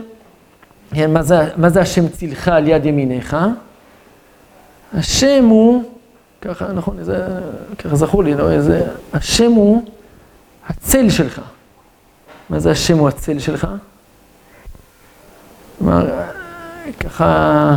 כן, 0.94 1.12
מה, 1.12 1.22
זה, 1.22 1.36
מה 1.56 1.68
זה 1.68 1.80
השם 1.80 2.08
צילך 2.08 2.48
על 2.48 2.68
יד 2.68 2.84
ימיניך? 2.84 3.36
השם 4.94 5.44
הוא, 5.44 5.82
ככה, 6.40 6.72
נכון, 6.72 7.02
זה, 7.02 7.28
ככה 7.78 7.96
זכור 7.96 8.24
לי, 8.24 8.34
לא, 8.34 8.60
זה, 8.60 8.86
השם 9.12 9.52
הוא 9.52 9.82
הצל 10.68 11.10
שלך. 11.10 11.40
מה 12.50 12.58
זה 12.58 12.70
השם 12.70 12.98
הוא 12.98 13.08
הצל 13.08 13.38
שלך? 13.38 13.66
כלומר, 15.78 16.06
ככה, 17.00 17.76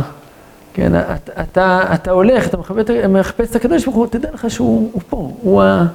כן, 0.74 0.92
אתה, 0.96 1.42
אתה, 1.42 1.94
אתה 1.94 2.10
הולך, 2.10 2.46
אתה 2.46 2.56
מחפש, 2.56 2.90
מחפש 3.08 3.50
את 3.50 3.56
הקדוש 3.56 3.84
ברוך 3.84 3.96
הוא, 3.96 4.06
תדע 4.06 4.28
לך 4.32 4.50
שהוא 4.50 5.00
פה, 5.08 5.32
הוא 5.42 5.62
ה... 5.62 5.86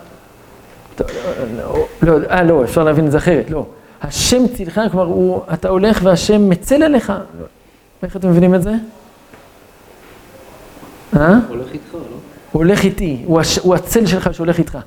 לא, 2.01 2.19
אה, 2.29 2.43
לא, 2.43 2.63
אפשר 2.63 2.83
להבין 2.83 3.05
את 3.05 3.11
זה 3.11 3.17
אחרת, 3.17 3.49
לא. 3.49 3.65
השם 4.01 4.47
צילך, 4.47 4.81
כלומר, 4.91 5.05
הוא, 5.05 5.41
אתה 5.53 5.69
הולך 5.69 5.99
והשם 6.03 6.49
מצל 6.49 6.83
עליך. 6.83 7.13
איך 8.03 8.15
אתם 8.15 8.29
מבינים 8.29 8.55
את 8.55 8.63
זה? 8.63 8.73
אה? 11.15 11.33
הולך 11.49 11.67
איתך, 11.73 11.93
לא? 11.93 11.99
הוא 12.51 12.63
הולך 12.63 12.83
איתי, 12.83 13.23
הוא, 13.25 13.39
הש, 13.39 13.57
הוא 13.57 13.75
הצל 13.75 14.05
שלך 14.05 14.33
שהולך 14.33 14.57
איתך. 14.57 14.77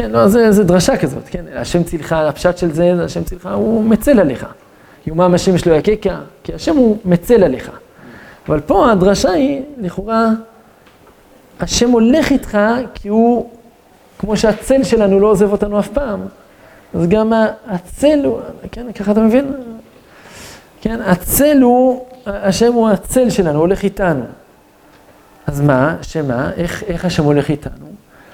כן, 0.00 0.10
לא, 0.10 0.28
זה, 0.28 0.52
זה 0.52 0.64
דרשה 0.64 0.96
כזאת, 0.96 1.22
כן, 1.26 1.44
השם 1.54 1.82
צילך, 1.82 2.12
הפשט 2.12 2.58
של 2.58 2.72
זה, 2.72 2.96
זה 2.96 3.04
השם 3.04 3.24
צילך, 3.24 3.48
הוא 3.54 3.84
מצל 3.84 4.20
עליך. 4.20 4.46
יומם 5.06 5.34
השם 5.34 5.58
שלו 5.58 5.74
יקקה, 5.74 6.18
כי 6.44 6.54
השם 6.54 6.76
הוא 6.76 6.96
מצל 7.04 7.44
עליך. 7.44 7.70
אבל 8.48 8.60
פה 8.60 8.90
הדרשה 8.90 9.30
היא, 9.30 9.62
לכאורה, 9.78 10.28
השם 11.60 11.90
הולך 11.90 12.30
איתך 12.30 12.58
כי 12.94 13.08
הוא, 13.08 13.50
כמו 14.18 14.36
שהצל 14.36 14.82
שלנו 14.82 15.20
לא 15.20 15.26
עוזב 15.26 15.52
אותנו 15.52 15.78
אף 15.78 15.88
פעם, 15.88 16.20
אז 16.94 17.08
גם 17.08 17.32
הצל 17.66 18.20
הוא, 18.24 18.40
כן, 18.72 18.92
ככה 18.92 19.12
אתה 19.12 19.20
מבין? 19.20 19.52
כן, 20.80 21.00
הצל 21.00 21.58
הוא, 21.62 22.06
השם 22.26 22.72
הוא 22.72 22.88
הצל 22.88 23.30
שלנו, 23.30 23.50
הוא 23.50 23.60
הולך 23.60 23.82
איתנו. 23.82 24.24
אז 25.46 25.60
מה, 25.60 25.96
שמה, 26.02 26.50
איך, 26.56 26.82
איך 26.82 27.04
השם 27.04 27.24
הולך 27.24 27.50
איתנו? 27.50 27.86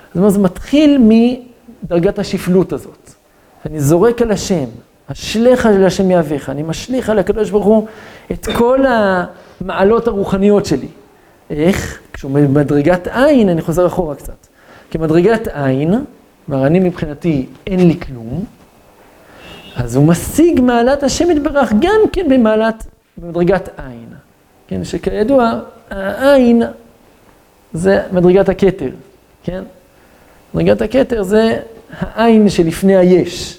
זאת 0.08 0.16
אומרת, 0.16 0.32
זה 0.32 0.38
מתחיל 0.38 0.99
מדרגת 1.83 2.18
השפלות 2.18 2.73
הזאת. 2.73 3.11
אני 3.66 3.80
זורק 3.80 4.23
על 4.23 4.30
השם, 4.30 4.64
אשליך 5.12 5.66
אל 5.66 5.85
השם 5.85 6.11
יהבך, 6.11 6.49
אני 6.50 6.62
משליך 6.62 7.11
על 7.11 7.18
הקדוש 7.18 7.50
ברוך 7.50 7.64
הוא 7.64 7.87
את 8.33 8.47
כל 8.56 8.85
המעלות 9.61 10.09
הרוחניות 10.09 10.66
שלי. 10.66 10.88
איך? 11.50 12.00
כשהוא 12.12 12.30
במדרגת 12.30 13.09
עין, 13.09 13.49
אני 13.49 13.62
חוזר 13.62 13.87
אחורה 13.87 14.14
קצת. 14.14 14.47
כמדרגת 14.90 15.49
עין, 15.49 15.95
כלומר 16.47 16.66
אני 16.66 16.80
מבחינתי 16.80 17.47
אין 17.66 17.88
לי 17.88 18.00
כלום, 18.00 18.45
אז 19.76 19.97
הוא 19.97 20.06
משיג 20.06 20.61
מעלת 20.61 21.02
השם 21.02 21.30
יתברך 21.30 21.73
גם 21.73 22.00
כן 22.12 22.28
במעלת, 22.28 22.87
במדרגת 23.16 23.68
עין. 23.76 24.09
כן, 24.68 24.85
שכידוע, 24.85 25.61
העין 25.90 26.62
זה 27.73 28.02
מדרגת 28.12 28.49
הכתר, 28.49 28.90
כן? 29.42 29.62
מדרגת 30.55 30.83
הכתר 30.83 31.23
זה 31.23 31.61
העין 31.99 32.49
שלפני 32.49 32.97
היש. 32.97 33.59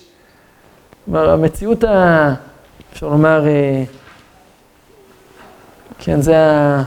כלומר, 1.06 1.30
המציאות, 1.30 1.84
ה... 1.84 2.34
אפשר 2.94 3.10
לומר, 3.10 3.46
כן, 6.00 6.22
זה 6.22 6.40
ה... 6.40 6.84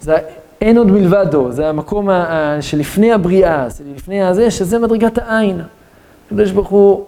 זה 0.00 0.16
ה... 0.16 0.18
אין 0.60 0.78
עוד 0.78 0.86
מלבדו, 0.86 1.52
זה 1.52 1.68
המקום 1.68 2.10
ה... 2.10 2.56
שלפני 2.60 3.12
הבריאה, 3.12 3.66
לפני 3.94 4.22
הזה, 4.22 4.50
שזה 4.50 4.78
מדרגת 4.78 5.18
העין. 5.18 5.60
הקדוש 6.26 6.50
ברוך 6.50 6.68
הוא, 6.68 7.06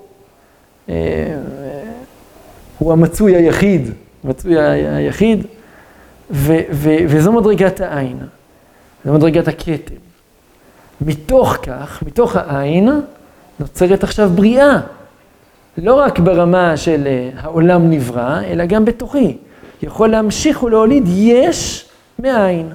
הוא 2.78 2.92
המצוי 2.92 3.36
היחיד, 3.36 3.90
המצוי 4.24 4.58
היחיד, 4.60 5.46
ו... 6.30 6.52
ו... 6.72 6.90
וזו 7.08 7.32
מדרגת 7.32 7.80
העין, 7.80 8.18
זו 9.04 9.12
מדרגת 9.12 9.48
הכתב. 9.48 10.07
מתוך 11.00 11.56
כך, 11.62 12.02
מתוך 12.06 12.36
העין, 12.36 12.88
נוצרת 13.60 14.04
עכשיו 14.04 14.30
בריאה. 14.34 14.80
לא 15.78 15.94
רק 15.94 16.18
ברמה 16.18 16.76
של 16.76 17.06
אה, 17.06 17.30
העולם 17.40 17.90
נברא, 17.90 18.40
אלא 18.46 18.66
גם 18.66 18.84
בתוכי. 18.84 19.36
יכול 19.82 20.08
להמשיך 20.08 20.62
ולהוליד 20.62 21.04
יש 21.06 21.88
מאין. 22.18 22.68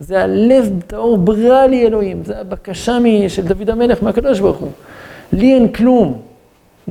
זה 0.00 0.22
הלב 0.22 0.70
טהור 0.86 1.18
ברא 1.18 1.66
לי 1.66 1.86
אלוהים, 1.86 2.24
זו 2.24 2.34
הבקשה 2.34 2.98
של 3.28 3.42
דוד 3.42 3.70
המלך 3.70 4.02
מהקדוש 4.02 4.40
ברוך 4.40 4.56
הוא. 4.56 4.70
לי 5.32 5.54
אין 5.54 5.68
כלום, 5.68 6.20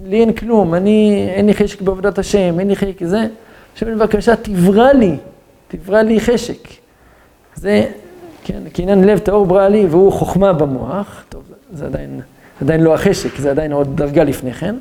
לי 0.06 0.20
אין 0.20 0.34
כלום, 0.34 0.74
אני, 0.74 1.28
אין 1.34 1.46
לי 1.46 1.54
חשק 1.54 1.82
בעבודת 1.82 2.20
השם, 2.20 2.60
אין 2.60 2.68
לי 2.68 2.76
חשק 2.76 3.04
זה. 3.04 3.28
עכשיו 3.74 3.90
בבקשה 3.90 4.36
תברא 4.36 4.92
לי, 4.92 5.16
תברא 5.68 6.02
לי 6.02 6.20
חשק. 6.20 6.68
זה, 7.56 7.86
כן, 8.48 8.64
כעניין 8.74 9.04
לב 9.04 9.20
טהור 9.20 9.46
ברא 9.46 9.68
לי 9.68 9.86
והוא 9.86 10.12
חוכמה 10.12 10.54
במוח, 10.54 11.24
טוב, 11.30 11.44
זה 11.74 11.86
עדיין, 11.86 12.22
עדיין 12.62 12.82
לא 12.82 12.94
החשק, 12.94 13.38
זה 13.40 13.52
עדיין 13.52 13.72
עוד 13.72 13.98
דרגה 13.98 14.24
לפני 14.24 14.54
כן. 14.54 14.75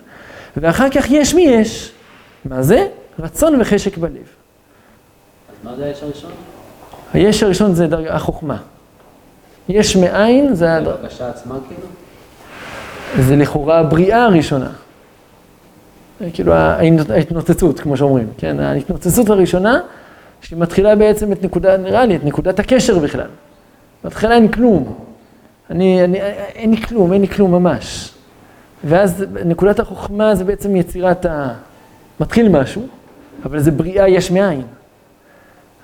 ואחר 0.56 0.90
כך 0.90 1.10
יש 1.10 1.34
מי 1.34 1.42
יש. 1.42 1.92
מה 2.44 2.62
זה? 2.62 2.86
רצון 3.18 3.60
וחשק 3.60 3.98
בלב. 3.98 4.12
אז 4.12 5.54
מה 5.64 5.76
זה 5.76 5.84
היש 5.84 6.02
הראשון? 6.02 6.30
היש 7.12 7.42
הראשון 7.42 7.74
זה 7.74 7.86
דרגה, 7.86 8.14
החוכמה. 8.14 8.56
יש 9.68 9.96
מאין, 9.96 10.48
זה... 10.48 10.54
זה 10.54 10.76
הבקשה 10.76 11.28
עצמה 11.28 11.54
כאילו? 11.68 11.86
זה 13.26 13.36
לכאורה 13.36 13.78
הבריאה 13.78 14.24
הראשונה. 14.24 14.70
כאילו 16.32 16.52
ההתנוצצות, 16.52 17.80
כמו 17.80 17.96
שאומרים, 17.96 18.28
כן? 18.38 18.60
ההתנוצצות 18.60 19.30
הראשונה, 19.30 19.80
שהיא 20.40 20.58
מתחילה 20.58 20.96
בעצם 20.96 21.32
את 21.32 21.44
נקודה, 21.44 21.76
נראה 21.76 22.06
לי, 22.06 22.16
את 22.16 22.24
נקודת 22.24 22.58
הקשר 22.58 22.98
בכלל. 22.98 23.28
מתחילה 24.04 24.34
אין 24.34 24.48
כלום. 24.48 24.94
אני, 25.70 26.04
אני, 26.04 26.20
אין 26.54 26.70
לי 26.70 26.82
כלום, 26.82 27.12
אין 27.12 27.20
לי 27.20 27.28
כלום 27.28 27.52
ממש. 27.52 28.14
ואז 28.84 29.24
נקודת 29.44 29.80
החוכמה 29.80 30.34
זה 30.34 30.44
בעצם 30.44 30.76
יצירת 30.76 31.26
ה... 31.26 31.54
מתחיל 32.20 32.48
משהו, 32.48 32.86
אבל 33.44 33.58
זה 33.58 33.70
בריאה 33.70 34.08
יש 34.08 34.30
מאין. 34.30 34.62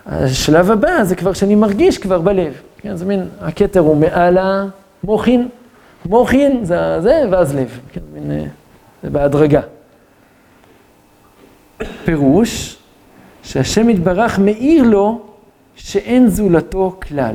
השלב 0.06 0.70
הבא 0.70 1.04
זה 1.04 1.16
כבר 1.16 1.32
שאני 1.32 1.54
מרגיש 1.54 1.98
כבר 1.98 2.20
בלב. 2.20 2.52
כן, 2.78 2.96
זה 2.96 3.04
מין, 3.04 3.28
הכתר 3.40 3.80
הוא 3.80 3.96
מעל 3.96 4.38
המוחין, 4.38 5.48
מוחין 6.06 6.64
זה 6.64 7.00
זה, 7.00 7.24
ואז 7.30 7.56
לב. 7.56 7.80
כן, 7.92 8.00
מין, 8.12 8.30
אה, 8.30 8.44
זה 9.02 9.10
בהדרגה. 9.10 9.60
פירוש 12.04 12.76
שהשם 13.42 13.90
יתברך 13.90 14.38
מאיר 14.38 14.82
לו 14.82 15.20
שאין 15.74 16.28
זולתו 16.28 16.96
כלל. 17.08 17.34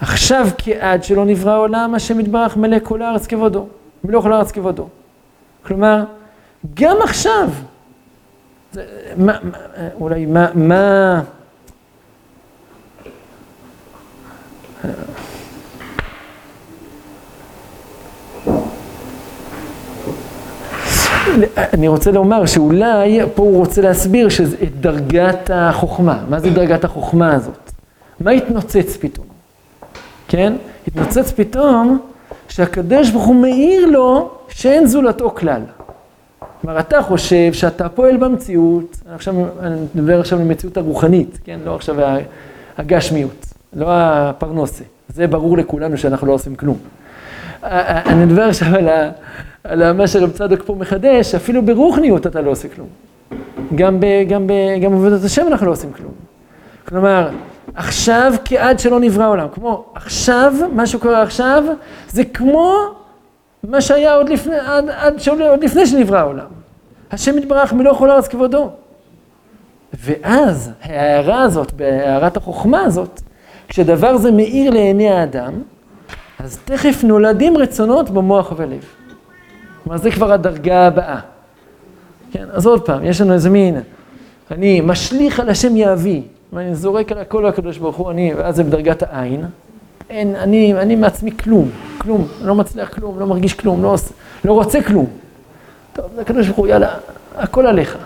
עכשיו 0.00 0.48
כעד 0.58 1.04
שלא 1.04 1.24
נברא 1.24 1.52
העולם, 1.52 1.94
השם 1.94 2.20
יתברך 2.20 2.56
מלא 2.56 2.76
כל 2.82 3.02
הארץ 3.02 3.26
כבודו, 3.26 3.66
מלוא 4.04 4.22
כל 4.22 4.32
הארץ 4.32 4.52
כבודו. 4.52 4.88
כלומר, 5.66 6.04
גם 6.74 6.96
עכשיו, 7.02 7.48
זה, 8.72 8.84
מה, 9.16 9.36
מה, 9.42 9.58
אולי 10.00 10.26
מה, 10.26 10.46
מה... 10.54 11.20
אני 21.56 21.88
רוצה 21.88 22.10
לומר 22.10 22.46
שאולי 22.46 23.20
פה 23.34 23.42
הוא 23.42 23.56
רוצה 23.56 23.82
להסביר 23.82 24.28
את 24.62 24.80
דרגת 24.80 25.50
החוכמה. 25.54 26.24
מה 26.28 26.40
זה 26.40 26.50
דרגת 26.50 26.84
החוכמה 26.84 27.34
הזאת? 27.34 27.72
מה 28.20 28.30
התנוצץ 28.30 28.96
פתאום? 29.00 29.29
כן? 30.30 30.52
התנוצץ 30.86 31.32
פתאום 31.32 31.98
שהקדוש 32.48 33.10
ברוך 33.10 33.24
הוא 33.24 33.34
מאיר 33.34 33.86
לו 33.86 34.30
שאין 34.48 34.86
זולתו 34.86 35.30
כלל. 35.30 35.62
כלומר, 36.60 36.80
אתה 36.80 37.02
חושב 37.02 37.52
שאתה 37.52 37.88
פועל 37.88 38.16
במציאות, 38.16 38.96
עכשיו, 39.14 39.34
אני 39.60 39.76
מדבר 39.94 40.20
עכשיו 40.20 40.38
במציאות 40.38 40.76
הרוחנית, 40.76 41.38
כן? 41.44 41.58
לא 41.64 41.74
עכשיו 41.74 41.96
הגשמיות, 42.78 43.46
לא 43.72 43.86
הפרנוסה. 43.90 44.84
זה 45.08 45.26
ברור 45.26 45.58
לכולנו 45.58 45.98
שאנחנו 45.98 46.26
לא 46.26 46.32
עושים 46.32 46.54
כלום. 46.54 46.76
אני 47.62 48.24
מדבר 48.24 48.42
עכשיו 48.42 48.74
על, 48.74 48.88
ה, 48.88 49.10
על 49.64 49.92
מה 49.92 50.06
שרב 50.06 50.30
צדוק 50.30 50.62
פה 50.62 50.74
מחדש, 50.74 51.34
אפילו 51.34 51.62
ברוחניות 51.62 52.26
אתה 52.26 52.40
לא 52.40 52.50
עושה 52.50 52.68
כלום. 52.68 52.88
גם, 53.74 54.00
ב, 54.00 54.06
גם, 54.28 54.46
ב, 54.46 54.52
גם 54.82 54.90
בעבודת 54.90 55.24
השם 55.24 55.46
אנחנו 55.48 55.66
לא 55.66 55.72
עושים 55.72 55.92
כלום. 55.92 56.12
כלומר, 56.88 57.28
עכשיו 57.74 58.32
כעד 58.44 58.78
שלא 58.78 59.00
נברא 59.00 59.28
עולם. 59.28 59.48
כמו 59.54 59.84
עכשיו, 59.94 60.54
מה 60.72 60.86
שקורה 60.86 61.22
עכשיו, 61.22 61.64
זה 62.08 62.24
כמו 62.24 62.76
מה 63.62 63.80
שהיה 63.80 64.14
עוד 64.14 64.28
לפני, 64.28 64.56
עד, 64.58 64.88
עד 64.88 65.20
שעוד, 65.20 65.40
עוד 65.40 65.64
לפני 65.64 65.86
שנברא 65.86 66.18
העולם. 66.18 66.46
השם 67.10 67.38
יתברך 67.38 67.72
מלוא 67.72 67.94
כל 67.94 68.10
ארץ 68.10 68.28
כבודו. 68.28 68.70
ואז 69.92 70.70
ההערה 70.82 71.42
הזאת, 71.42 71.72
בהערת 71.72 72.36
החוכמה 72.36 72.80
הזאת, 72.80 73.20
כשדבר 73.68 74.16
זה 74.16 74.30
מאיר 74.30 74.70
לעיני 74.70 75.10
האדם, 75.10 75.52
אז 76.38 76.58
תכף 76.64 77.04
נולדים 77.04 77.56
רצונות 77.56 78.10
במוח 78.10 78.52
ובלב. 78.52 78.84
כלומר, 79.84 79.98
זה 79.98 80.10
כבר 80.10 80.32
הדרגה 80.32 80.86
הבאה. 80.86 81.20
כן, 82.32 82.44
אז 82.52 82.66
עוד 82.66 82.86
פעם, 82.86 83.04
יש 83.04 83.20
לנו 83.20 83.32
איזה 83.32 83.50
מין, 83.50 83.80
אני 84.50 84.80
משליך 84.80 85.40
על 85.40 85.48
השם 85.48 85.76
יהבי, 85.76 86.22
ואני 86.52 86.74
זורק 86.74 87.12
על 87.12 87.18
הכל 87.18 87.46
הקדוש 87.46 87.78
ברוך 87.78 87.96
הוא, 87.96 88.10
אני, 88.10 88.34
ואז 88.34 88.56
זה 88.56 88.64
בדרגת 88.64 89.02
העין. 89.02 89.44
אין, 90.10 90.36
אני, 90.36 90.74
אני 90.74 90.96
מעצמי 90.96 91.36
כלום, 91.36 91.70
כלום, 91.98 92.28
לא 92.42 92.54
מצליח 92.54 92.94
כלום, 92.94 93.18
לא 93.18 93.26
מרגיש 93.26 93.54
כלום, 93.54 93.82
לא, 93.82 93.96
לא 94.44 94.52
רוצה 94.52 94.82
כלום. 94.82 95.06
טוב, 95.92 96.06
זה 96.14 96.20
הקדוש 96.20 96.46
ברוך 96.46 96.58
הוא, 96.58 96.66
יאללה, 96.66 96.94
הכל 97.36 97.66
עליך. 97.66 97.98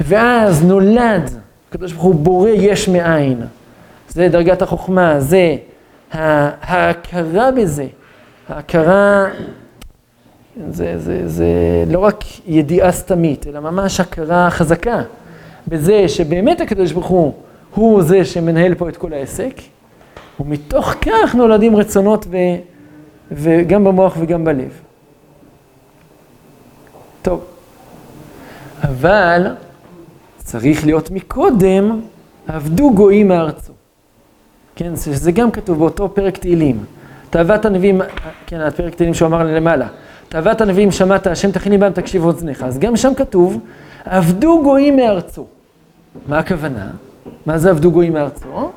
ואז 0.00 0.64
נולד, 0.64 1.30
הקדוש 1.68 1.92
ברוך 1.92 2.04
הוא 2.04 2.14
בורא 2.14 2.48
יש 2.48 2.88
מאין. 2.88 3.40
זה 4.08 4.28
דרגת 4.28 4.62
החוכמה, 4.62 5.20
זה 5.20 5.56
ההכרה 6.12 7.50
בזה, 7.50 7.86
ההכרה, 8.48 9.26
זה, 10.70 10.94
זה, 10.98 11.28
זה 11.28 11.46
לא 11.90 11.98
רק 11.98 12.24
ידיעה 12.46 12.92
סתמית, 12.92 13.46
אלא 13.46 13.60
ממש 13.60 14.00
הכרה 14.00 14.50
חזקה. 14.50 15.02
בזה 15.68 16.08
שבאמת 16.08 16.60
הקדוש 16.60 16.92
ברוך 16.92 17.06
הוא 17.06 17.32
הוא 17.74 18.02
זה 18.02 18.24
שמנהל 18.24 18.74
פה 18.74 18.88
את 18.88 18.96
כל 18.96 19.12
העסק, 19.12 19.60
ומתוך 20.40 20.94
כך 21.00 21.34
נולדים 21.34 21.76
רצונות 21.76 22.26
ו, 22.30 22.36
וגם 23.32 23.84
במוח 23.84 24.16
וגם 24.20 24.44
בלב. 24.44 24.80
טוב, 27.22 27.44
אבל 28.82 29.46
צריך 30.36 30.84
להיות 30.84 31.10
מקודם, 31.10 32.00
עבדו 32.46 32.92
גויים 32.94 33.28
מארצו. 33.28 33.72
כן, 34.76 34.94
זה 34.94 35.32
גם 35.32 35.50
כתוב 35.50 35.78
באותו 35.78 36.14
פרק 36.14 36.36
תהילים. 36.36 36.84
תאוות 37.30 37.64
הנביאים, 37.64 38.00
כן, 38.46 38.60
הפרק 38.60 38.94
תהילים 38.94 39.14
שהוא 39.14 39.26
אמר 39.26 39.42
למעלה. 39.42 39.86
תאוות 40.28 40.60
הנביאים 40.60 40.90
שמעת, 40.90 41.26
השם 41.26 41.50
תכיני 41.50 41.78
בהם 41.78 41.92
תקשיב 41.92 42.24
אוזניך. 42.24 42.62
אז 42.62 42.78
גם 42.78 42.96
שם 42.96 43.14
כתוב, 43.14 43.58
עבדו 44.04 44.60
גויים 44.62 44.96
מארצו. 44.96 45.46
מה 46.26 46.38
הכוונה? 46.38 46.90
מה 47.46 47.58
זה 47.58 47.70
עבדו 47.70 47.92
גויים 47.92 48.12
מארצו? 48.12 48.70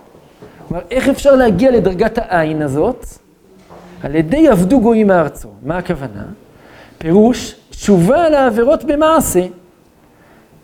כלומר, 0.67 0.83
איך 0.91 1.09
אפשר 1.09 1.35
להגיע 1.35 1.71
לדרגת 1.71 2.17
העין 2.17 2.61
הזאת? 2.61 3.05
על 4.03 4.15
ידי 4.15 4.47
עבדו 4.47 4.81
גויים 4.81 5.07
מארצו. 5.07 5.49
מה 5.63 5.77
הכוונה? 5.77 6.23
פירוש, 6.97 7.55
תשובה 7.69 8.25
על 8.25 8.33
העבירות 8.33 8.83
במעשה, 8.83 9.45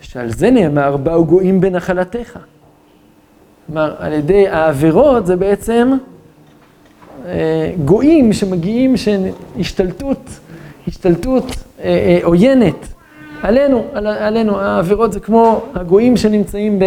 שעל 0.01 0.31
זה 0.31 0.51
נאמר, 0.51 0.97
באו 0.97 1.25
גויים 1.25 1.61
בנחלתך. 1.61 2.39
כלומר, 3.65 3.95
על 3.99 4.13
ידי 4.13 4.47
העבירות 4.47 5.25
זה 5.25 5.35
בעצם 5.35 5.93
אה, 7.25 7.71
גויים 7.85 8.33
שמגיעים, 8.33 8.95
שהשתלטות, 8.97 10.29
השתלטות 10.87 11.45
אה, 11.45 11.83
אה, 11.83 12.19
עוינת 12.23 12.87
עלינו, 13.43 13.85
על, 13.93 14.07
עלינו, 14.07 14.59
העבירות 14.59 15.13
זה 15.13 15.19
כמו 15.19 15.65
הגויים 15.73 16.17
שנמצאים 16.17 16.79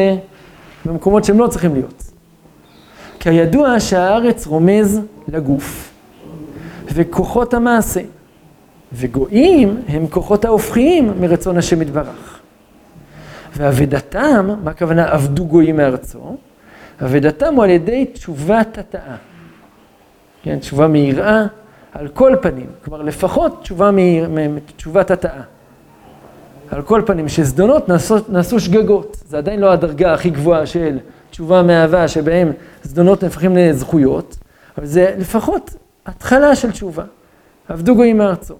במקומות 0.85 1.25
שהם 1.25 1.39
לא 1.39 1.47
צריכים 1.47 1.75
להיות. 1.75 2.03
כידוע 3.21 3.81
שהארץ 3.81 4.47
רומז 4.47 5.01
לגוף, 5.29 5.93
וכוחות 6.95 7.55
המעשה, 7.55 8.01
וגויים 8.93 9.83
הם 9.89 10.07
כוחות 10.07 10.45
ההופכיים 10.45 11.13
מרצון 11.21 11.59
השם 11.59 11.83
יתברך. 11.83 12.41
ואבדתם, 13.57 14.49
מה 14.65 14.71
הכוונה 14.71 15.13
עבדו 15.13 15.47
גויים 15.47 15.77
מארצו? 15.77 16.37
אבדתם 17.03 17.55
הוא 17.55 17.65
על 17.65 17.71
ידי 17.71 18.07
תשובת 18.13 18.79
התאה. 18.79 19.17
כן, 20.43 20.59
תשובה 20.59 20.87
מיראה 20.87 21.47
על 21.93 22.09
כל 22.09 22.37
פנים, 22.43 22.67
כלומר 22.85 23.03
לפחות 23.03 23.63
תשובה 23.63 23.91
מתשובת 24.31 25.11
התאה. 25.11 25.43
על 26.71 26.83
כל 26.83 27.03
פנים, 27.07 27.29
שזדונות 27.29 27.89
נעשו, 27.89 28.17
נעשו 28.29 28.61
שגגות, 28.61 29.17
זה 29.29 29.39
עדיין 29.39 29.61
לא 29.61 29.73
הדרגה 29.73 30.15
הכי 30.15 30.31
גבוהה 30.31 30.67
של 30.67 30.99
תשובה 31.31 31.63
מאהבה, 31.63 32.09
שבהם 32.09 32.53
זדונות 32.83 33.23
נהפכים 33.23 33.57
לזכויות, 33.57 34.37
אבל 34.79 34.87
זה 34.87 35.15
לפחות 35.19 35.75
התחלה 36.07 36.57
של 36.57 36.73
תשובה. 36.73 37.05
עבדו 37.69 37.95
גויים 37.95 38.19
מארצו. 38.19 38.55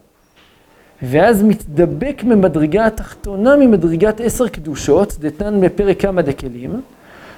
ואז 1.03 1.43
מתדבק 1.43 2.23
ממדרגה 2.25 2.87
התחתונה 2.87 3.57
ממדרגת 3.57 4.21
עשר 4.21 4.49
קדושות, 4.49 5.17
דתן 5.21 5.61
בפרק 5.61 6.01
כמה 6.01 6.23
דקלים, 6.23 6.81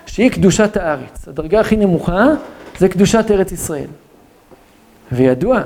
שהיא 0.07 0.31
קדושת 0.31 0.76
הארץ. 0.76 1.28
הדרגה 1.28 1.61
הכי 1.61 1.76
נמוכה 1.76 2.26
זה 2.78 2.88
קדושת 2.88 3.24
ארץ 3.31 3.52
ישראל. 3.52 3.87
וידוע, 5.12 5.62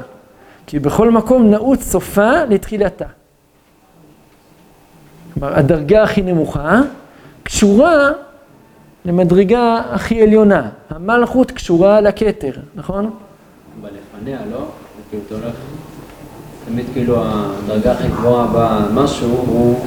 כי 0.67 0.79
בכל 0.79 1.11
מקום 1.11 1.51
נעוץ 1.51 1.83
סופה 1.83 2.45
לתחילתה. 2.45 3.07
כלומר, 5.35 5.59
הדרגה 5.59 6.03
הכי 6.03 6.23
נמוכה 6.23 6.81
קשורה 7.43 8.11
למדרגה 9.05 9.83
הכי 9.91 10.23
עליונה. 10.23 10.69
המלכות 10.91 11.51
קשורה 11.51 12.01
לכתר, 12.01 12.53
נכון? 12.75 13.11
לא? 14.53 14.67
כאילו 15.11 15.23
אתה 15.27 15.35
הולך, 15.35 15.55
תמיד 16.67 16.87
כאילו 16.93 17.17
הדרגה 17.19 17.93
הכי 17.93 18.09
גבוהה 18.09 18.47
במשהו 18.55 19.29
הוא... 19.29 19.81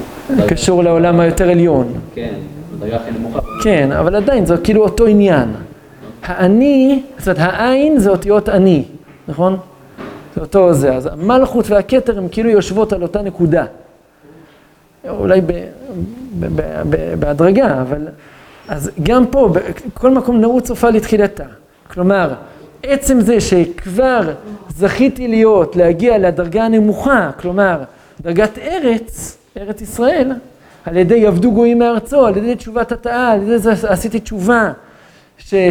קשור 0.48 0.84
לעולם 0.84 1.20
היותר 1.20 1.50
עליון. 1.50 1.94
כן, 2.16 2.34
הדרגה 2.78 2.96
הכי 2.96 3.12
נמוכה. 3.12 3.40
כן, 3.64 3.92
אבל 3.92 4.16
עדיין 4.16 4.46
זה 4.46 4.58
כאילו 4.58 4.84
אותו 4.84 5.06
עניין. 5.06 5.50
האני, 6.24 7.04
זאת 7.18 7.28
אומרת 7.28 7.54
העין 7.54 8.00
זה 8.00 8.10
אותיות 8.10 8.50
אני, 8.50 8.84
נכון? 9.28 9.58
זה 10.36 10.42
אותו 10.42 10.74
זה. 10.74 10.96
אז 10.96 11.06
המלכות 11.06 11.70
והכתר 11.70 12.18
הם 12.18 12.28
כאילו 12.28 12.50
יושבות 12.50 12.94
על 12.94 13.02
אותה 13.02 13.22
נקודה. 13.22 13.66
אולי 15.10 15.42
בהדרגה, 17.20 17.82
אבל... 17.82 18.08
אז 18.68 18.92
גם 19.04 19.28
פה, 19.28 19.50
כל 19.94 20.12
מקום 20.12 20.42
נעוץ 20.42 20.68
סופה 20.68 20.90
לתחילתה. 20.90 21.44
כלומר, 21.94 22.34
עצם 22.84 23.22
זה 23.22 23.42
שכבר 23.42 24.34
זכיתי 24.70 25.28
להיות, 25.28 25.76
להגיע 25.76 26.18
לדרגה 26.18 26.64
הנמוכה, 26.64 27.30
כלומר, 27.40 27.84
דרגת 28.22 28.58
ארץ, 28.58 29.38
ארץ 29.58 29.82
ישראל, 29.82 30.32
על 30.86 30.98
ידי 30.98 31.28
עבדו 31.28 31.52
גויים 31.52 31.80
מארצו, 31.80 32.26
על 32.26 32.38
ידי 32.38 32.56
תשובת 32.56 32.92
התאה, 32.92 33.32
על 33.32 33.42
ידי 33.42 33.58
זה 33.58 33.72
עשיתי 33.90 34.20
תשובה, 34.20 34.72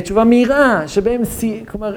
תשובה 0.03 0.25
מהירה, 0.25 0.83
שבהם, 0.87 1.23
כלומר, 1.68 1.97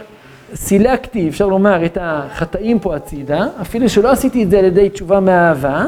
סילקתי, 0.55 1.29
אפשר 1.29 1.47
לומר, 1.47 1.85
את 1.85 1.97
החטאים 2.01 2.79
פה 2.79 2.95
הצידה, 2.95 3.47
אפילו 3.61 3.89
שלא 3.89 4.11
עשיתי 4.11 4.43
את 4.43 4.49
זה 4.49 4.59
על 4.59 4.65
ידי 4.65 4.89
תשובה 4.89 5.19
מאהבה, 5.19 5.85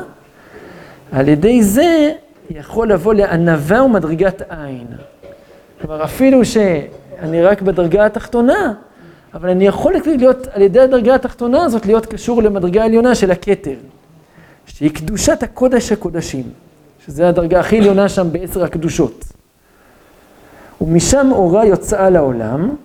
על 1.11 1.27
ידי 1.27 1.63
זה 1.63 2.11
יכול 2.49 2.91
לבוא 2.91 3.13
לענווה 3.13 3.83
ומדרגת 3.83 4.41
עין. 4.49 4.87
כלומר, 5.81 6.03
אפילו 6.03 6.45
שאני 6.45 7.41
רק 7.41 7.61
בדרגה 7.61 8.05
התחתונה, 8.05 8.73
אבל 9.33 9.49
אני 9.49 9.67
יכול 9.67 9.93
להיות, 10.05 10.47
על 10.53 10.61
ידי 10.61 10.79
הדרגה 10.79 11.15
התחתונה 11.15 11.63
הזאת, 11.63 11.85
להיות 11.85 12.05
קשור 12.05 12.43
למדרגה 12.43 12.81
העליונה 12.81 13.15
של 13.15 13.31
הכתר, 13.31 13.75
שהיא 14.65 14.91
קדושת 14.91 15.43
הקודש 15.43 15.91
הקודשים, 15.91 16.43
שזה 17.05 17.29
הדרגה 17.29 17.59
הכי 17.59 17.77
עליונה 17.77 18.09
שם 18.09 18.31
בעשר 18.31 18.63
הקדושות. 18.63 19.23
ומשם 20.81 21.29
אורה 21.31 21.65
יוצאה 21.65 22.09
לעולם, 22.09 22.75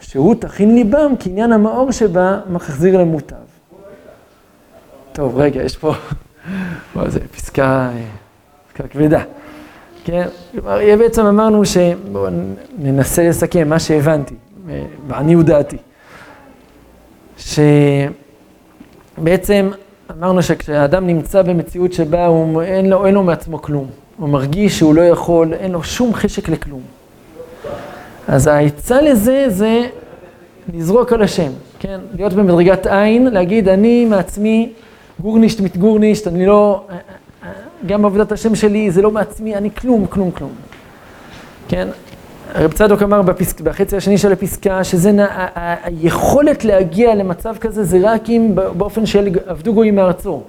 שהוא 0.00 0.34
תכין 0.34 0.74
ליבם, 0.74 1.14
כי 1.18 1.30
עניין 1.30 1.52
המאור 1.52 1.90
שבה 1.90 2.40
מחזיר 2.50 2.98
למוטב. 2.98 3.36
טוב, 5.12 5.38
רגע, 5.38 5.62
יש 5.62 5.76
פה... 5.76 5.94
זה 7.06 7.20
פסקה, 7.20 7.90
פסקה 8.68 8.88
כבדה. 8.88 9.22
כן, 10.04 10.26
כלומר, 10.52 10.78
בעצם 10.98 11.26
אמרנו 11.26 11.64
ש... 11.64 11.76
בואו 12.12 12.28
ננסה 12.78 13.28
לסכם 13.28 13.68
מה 13.68 13.78
שהבנתי, 13.78 14.34
בעניות 15.06 15.46
דעתי. 15.46 15.76
שבעצם 19.18 19.70
אמרנו 20.10 20.42
שכשהאדם 20.42 21.06
נמצא 21.06 21.42
במציאות 21.42 21.92
שבה 21.92 22.26
הוא, 22.26 22.62
אין, 22.62 22.90
לו, 22.90 23.06
אין 23.06 23.14
לו 23.14 23.22
מעצמו 23.22 23.62
כלום, 23.62 23.86
הוא 24.16 24.28
מרגיש 24.28 24.78
שהוא 24.78 24.94
לא 24.94 25.02
יכול, 25.02 25.54
אין 25.54 25.70
לו 25.72 25.82
שום 25.82 26.14
חשק 26.14 26.48
לכלום. 26.48 26.82
אז 28.28 28.46
העצה 28.46 29.02
לזה 29.02 29.44
זה 29.48 29.86
לזרוק 30.74 31.12
על 31.12 31.22
השם, 31.22 31.50
כן? 31.78 32.00
להיות 32.14 32.32
במדרגת 32.32 32.86
עין, 32.86 33.26
להגיד 33.26 33.68
אני 33.68 34.04
מעצמי 34.04 34.72
גורנישט 35.20 35.60
מיט 35.60 35.76
גורנישט, 35.76 36.26
אני 36.26 36.46
לא, 36.46 36.86
גם 37.86 38.02
בעבודת 38.02 38.32
השם 38.32 38.54
שלי 38.54 38.90
זה 38.90 39.02
לא 39.02 39.10
מעצמי, 39.10 39.56
אני 39.56 39.70
כלום, 39.70 40.06
כלום, 40.06 40.30
כלום. 40.30 40.52
כן? 41.68 41.88
הרב 42.54 42.72
צדוק 42.72 43.02
אמר 43.02 43.22
בפסק, 43.22 43.60
בחצי 43.60 43.96
השני 43.96 44.18
של 44.18 44.32
הפסקה, 44.32 44.84
שזה 44.84 45.12
נ, 45.12 45.18
היכולת 45.84 46.64
להגיע 46.64 47.14
למצב 47.14 47.56
כזה 47.60 47.84
זה 47.84 47.98
רק 48.02 48.30
אם 48.30 48.52
באופן 48.54 49.06
של 49.06 49.28
עבדו 49.46 49.74
גויים 49.74 49.96
מארצו, 49.96 50.42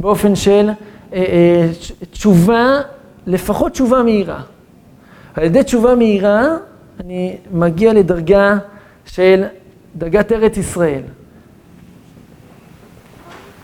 באופן 0.00 0.34
של 0.36 0.70
אה, 1.12 1.18
אה, 1.18 1.68
תשובה, 2.10 2.80
לפחות 3.26 3.72
תשובה 3.72 4.02
מהירה. 4.02 4.40
על 5.34 5.44
ידי 5.44 5.62
תשובה 5.62 5.94
מהירה 5.94 6.56
אני 7.00 7.36
מגיע 7.52 7.92
לדרגה 7.92 8.58
של 9.06 9.44
דרגת 9.96 10.32
ארץ 10.32 10.56
ישראל. 10.56 11.02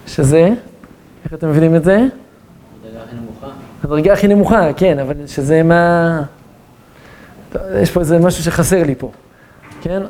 שזה, 0.08 0.48
איך 1.24 1.34
אתם 1.34 1.50
מבינים 1.50 1.76
את 1.76 1.84
זה? 1.84 1.96
הדרגה 2.84 3.02
הכי 3.02 3.16
נמוכה. 3.16 3.46
הדרגה 3.84 4.12
הכי 4.12 4.28
נמוכה, 4.28 4.72
כן, 4.76 4.98
אבל 4.98 5.14
שזה 5.26 5.62
מה... 5.62 6.22
יש 7.82 7.90
פה 7.90 8.00
איזה 8.00 8.18
משהו 8.18 8.44
שחסר 8.44 8.82
לי 8.82 8.94
פה, 8.94 9.10
כן? 9.82 10.02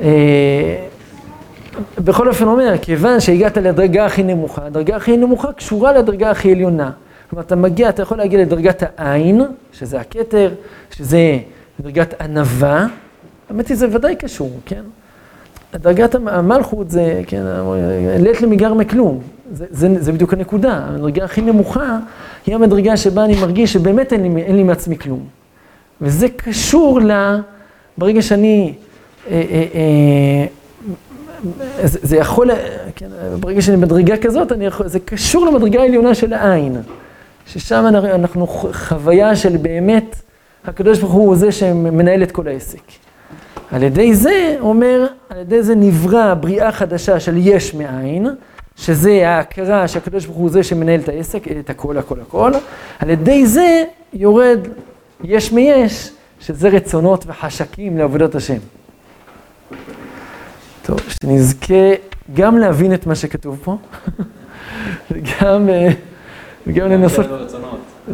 אה, 0.00 0.86
בכל 1.98 2.28
אופן 2.28 2.44
אומר, 2.44 2.74
כיוון 2.82 3.20
שהגעת 3.20 3.56
לדרגה 3.56 4.06
הכי 4.06 4.22
נמוכה, 4.22 4.66
הדרגה 4.66 4.96
הכי 4.96 5.16
נמוכה 5.16 5.52
קשורה 5.52 5.92
לדרגה 5.92 6.30
הכי 6.30 6.52
עליונה. 6.52 6.90
כלומר, 7.30 7.42
אתה 7.42 7.56
מגיע, 7.56 7.88
אתה 7.88 8.02
יכול 8.02 8.18
להגיע 8.18 8.40
לדרגת 8.40 8.82
העין, 8.96 9.42
שזה 9.72 10.00
הכתר, 10.00 10.54
שזה 10.90 11.38
דרגת 11.80 12.20
ענווה, 12.20 12.86
האמת 13.50 13.68
היא 13.68 13.76
זה 13.76 13.86
ודאי 13.92 14.16
קשור, 14.16 14.60
כן? 14.66 14.82
דרגת 15.76 16.14
המלכות 16.14 16.90
זה, 16.90 17.22
כן, 17.26 17.42
לית 18.18 18.40
למיגר 18.40 18.74
מכלום, 18.74 19.20
זה, 19.52 20.12
בדיוק 20.12 20.32
הנקודה, 20.32 20.72
המדרגה 20.88 21.24
הכי 21.24 21.40
נמוכה 21.40 21.98
היא 22.46 22.54
המדרגה 22.54 22.96
שבה 22.96 23.24
אני 23.24 23.40
מרגיש 23.40 23.72
שבאמת 23.72 24.12
אין 24.12 24.56
לי, 24.56 24.62
מעצמי 24.62 24.98
כלום. 24.98 25.26
וזה 26.00 26.28
קשור 26.28 27.00
ל... 27.00 27.12
ברגע 27.98 28.22
שאני... 28.22 28.74
אה, 29.30 29.42
אה, 29.50 29.66
אה, 29.74 30.46
זה 31.82 32.16
יכול, 32.16 32.50
כן, 32.96 33.08
ברגע 33.40 33.62
שאני 33.62 33.76
מדרגה 33.76 34.16
כזאת, 34.16 34.52
אני 34.52 34.66
יכול, 34.66 34.88
זה 34.88 35.00
קשור 35.00 35.46
למדרגה 35.46 35.80
העליונה 35.80 36.14
של 36.14 36.32
העין, 36.32 36.76
ששם 37.46 37.84
אנחנו 37.86 38.46
חוויה 38.72 39.36
של 39.36 39.56
באמת, 39.56 40.16
הקדוש 40.64 40.98
ברוך 40.98 41.12
הוא 41.12 41.36
זה 41.36 41.52
שמנהל 41.52 42.22
את 42.22 42.32
כל 42.32 42.48
העסק. 42.48 43.03
על 43.74 43.82
ידי 43.82 44.14
זה, 44.14 44.56
אומר, 44.60 45.06
על 45.28 45.38
ידי 45.38 45.62
זה 45.62 45.74
נברא 45.74 46.34
בריאה 46.34 46.72
חדשה 46.72 47.20
של 47.20 47.34
יש 47.36 47.74
מאין, 47.74 48.26
שזה 48.76 49.28
ההכרה 49.28 49.88
שהקדוש 49.88 50.26
ברוך 50.26 50.38
הוא 50.38 50.50
זה 50.50 50.62
שמנהל 50.62 51.00
את 51.00 51.08
העסק, 51.08 51.48
את 51.60 51.70
הכל, 51.70 51.98
הכל, 51.98 52.20
הכל. 52.20 52.52
על 52.98 53.10
ידי 53.10 53.46
זה 53.46 53.84
יורד 54.12 54.58
יש 55.24 55.52
מיש, 55.52 56.10
שזה 56.40 56.68
רצונות 56.68 57.24
וחשקים 57.26 57.98
לעבודת 57.98 58.34
השם. 58.34 58.58
טוב, 60.82 61.00
שנזכה 61.08 61.90
גם 62.34 62.58
להבין 62.58 62.94
את 62.94 63.06
מה 63.06 63.14
שכתוב 63.14 63.60
פה, 63.64 63.76
וגם, 65.10 65.68
אה, 65.68 65.88
וגם 66.66 66.90
לנסות, 66.90 67.26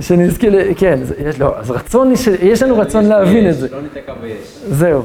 שנזכה, 0.00 0.46
כן, 0.76 1.00
יש, 1.26 1.40
לא, 1.40 1.58
אז 1.58 1.70
רצון, 1.70 2.12
יש 2.42 2.62
לנו 2.62 2.78
רצון 2.78 3.04
להבין 3.04 3.50
את 3.50 3.56
זה. 3.56 3.68
לא 3.72 3.82
ניתקע 3.82 4.14
ביש. 4.22 4.58
זהו. 4.68 5.02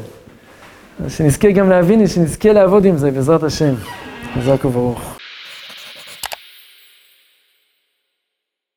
שנזכה 1.08 1.52
גם 1.52 1.70
להבין, 1.70 2.08
שנזכה 2.08 2.54
לעבוד 2.54 2.86
עם 2.86 2.98
זה, 2.98 3.12
בעזרת 3.12 3.44
השם. 3.44 3.74
חזק 4.36 4.66
וברוך. 4.66 5.15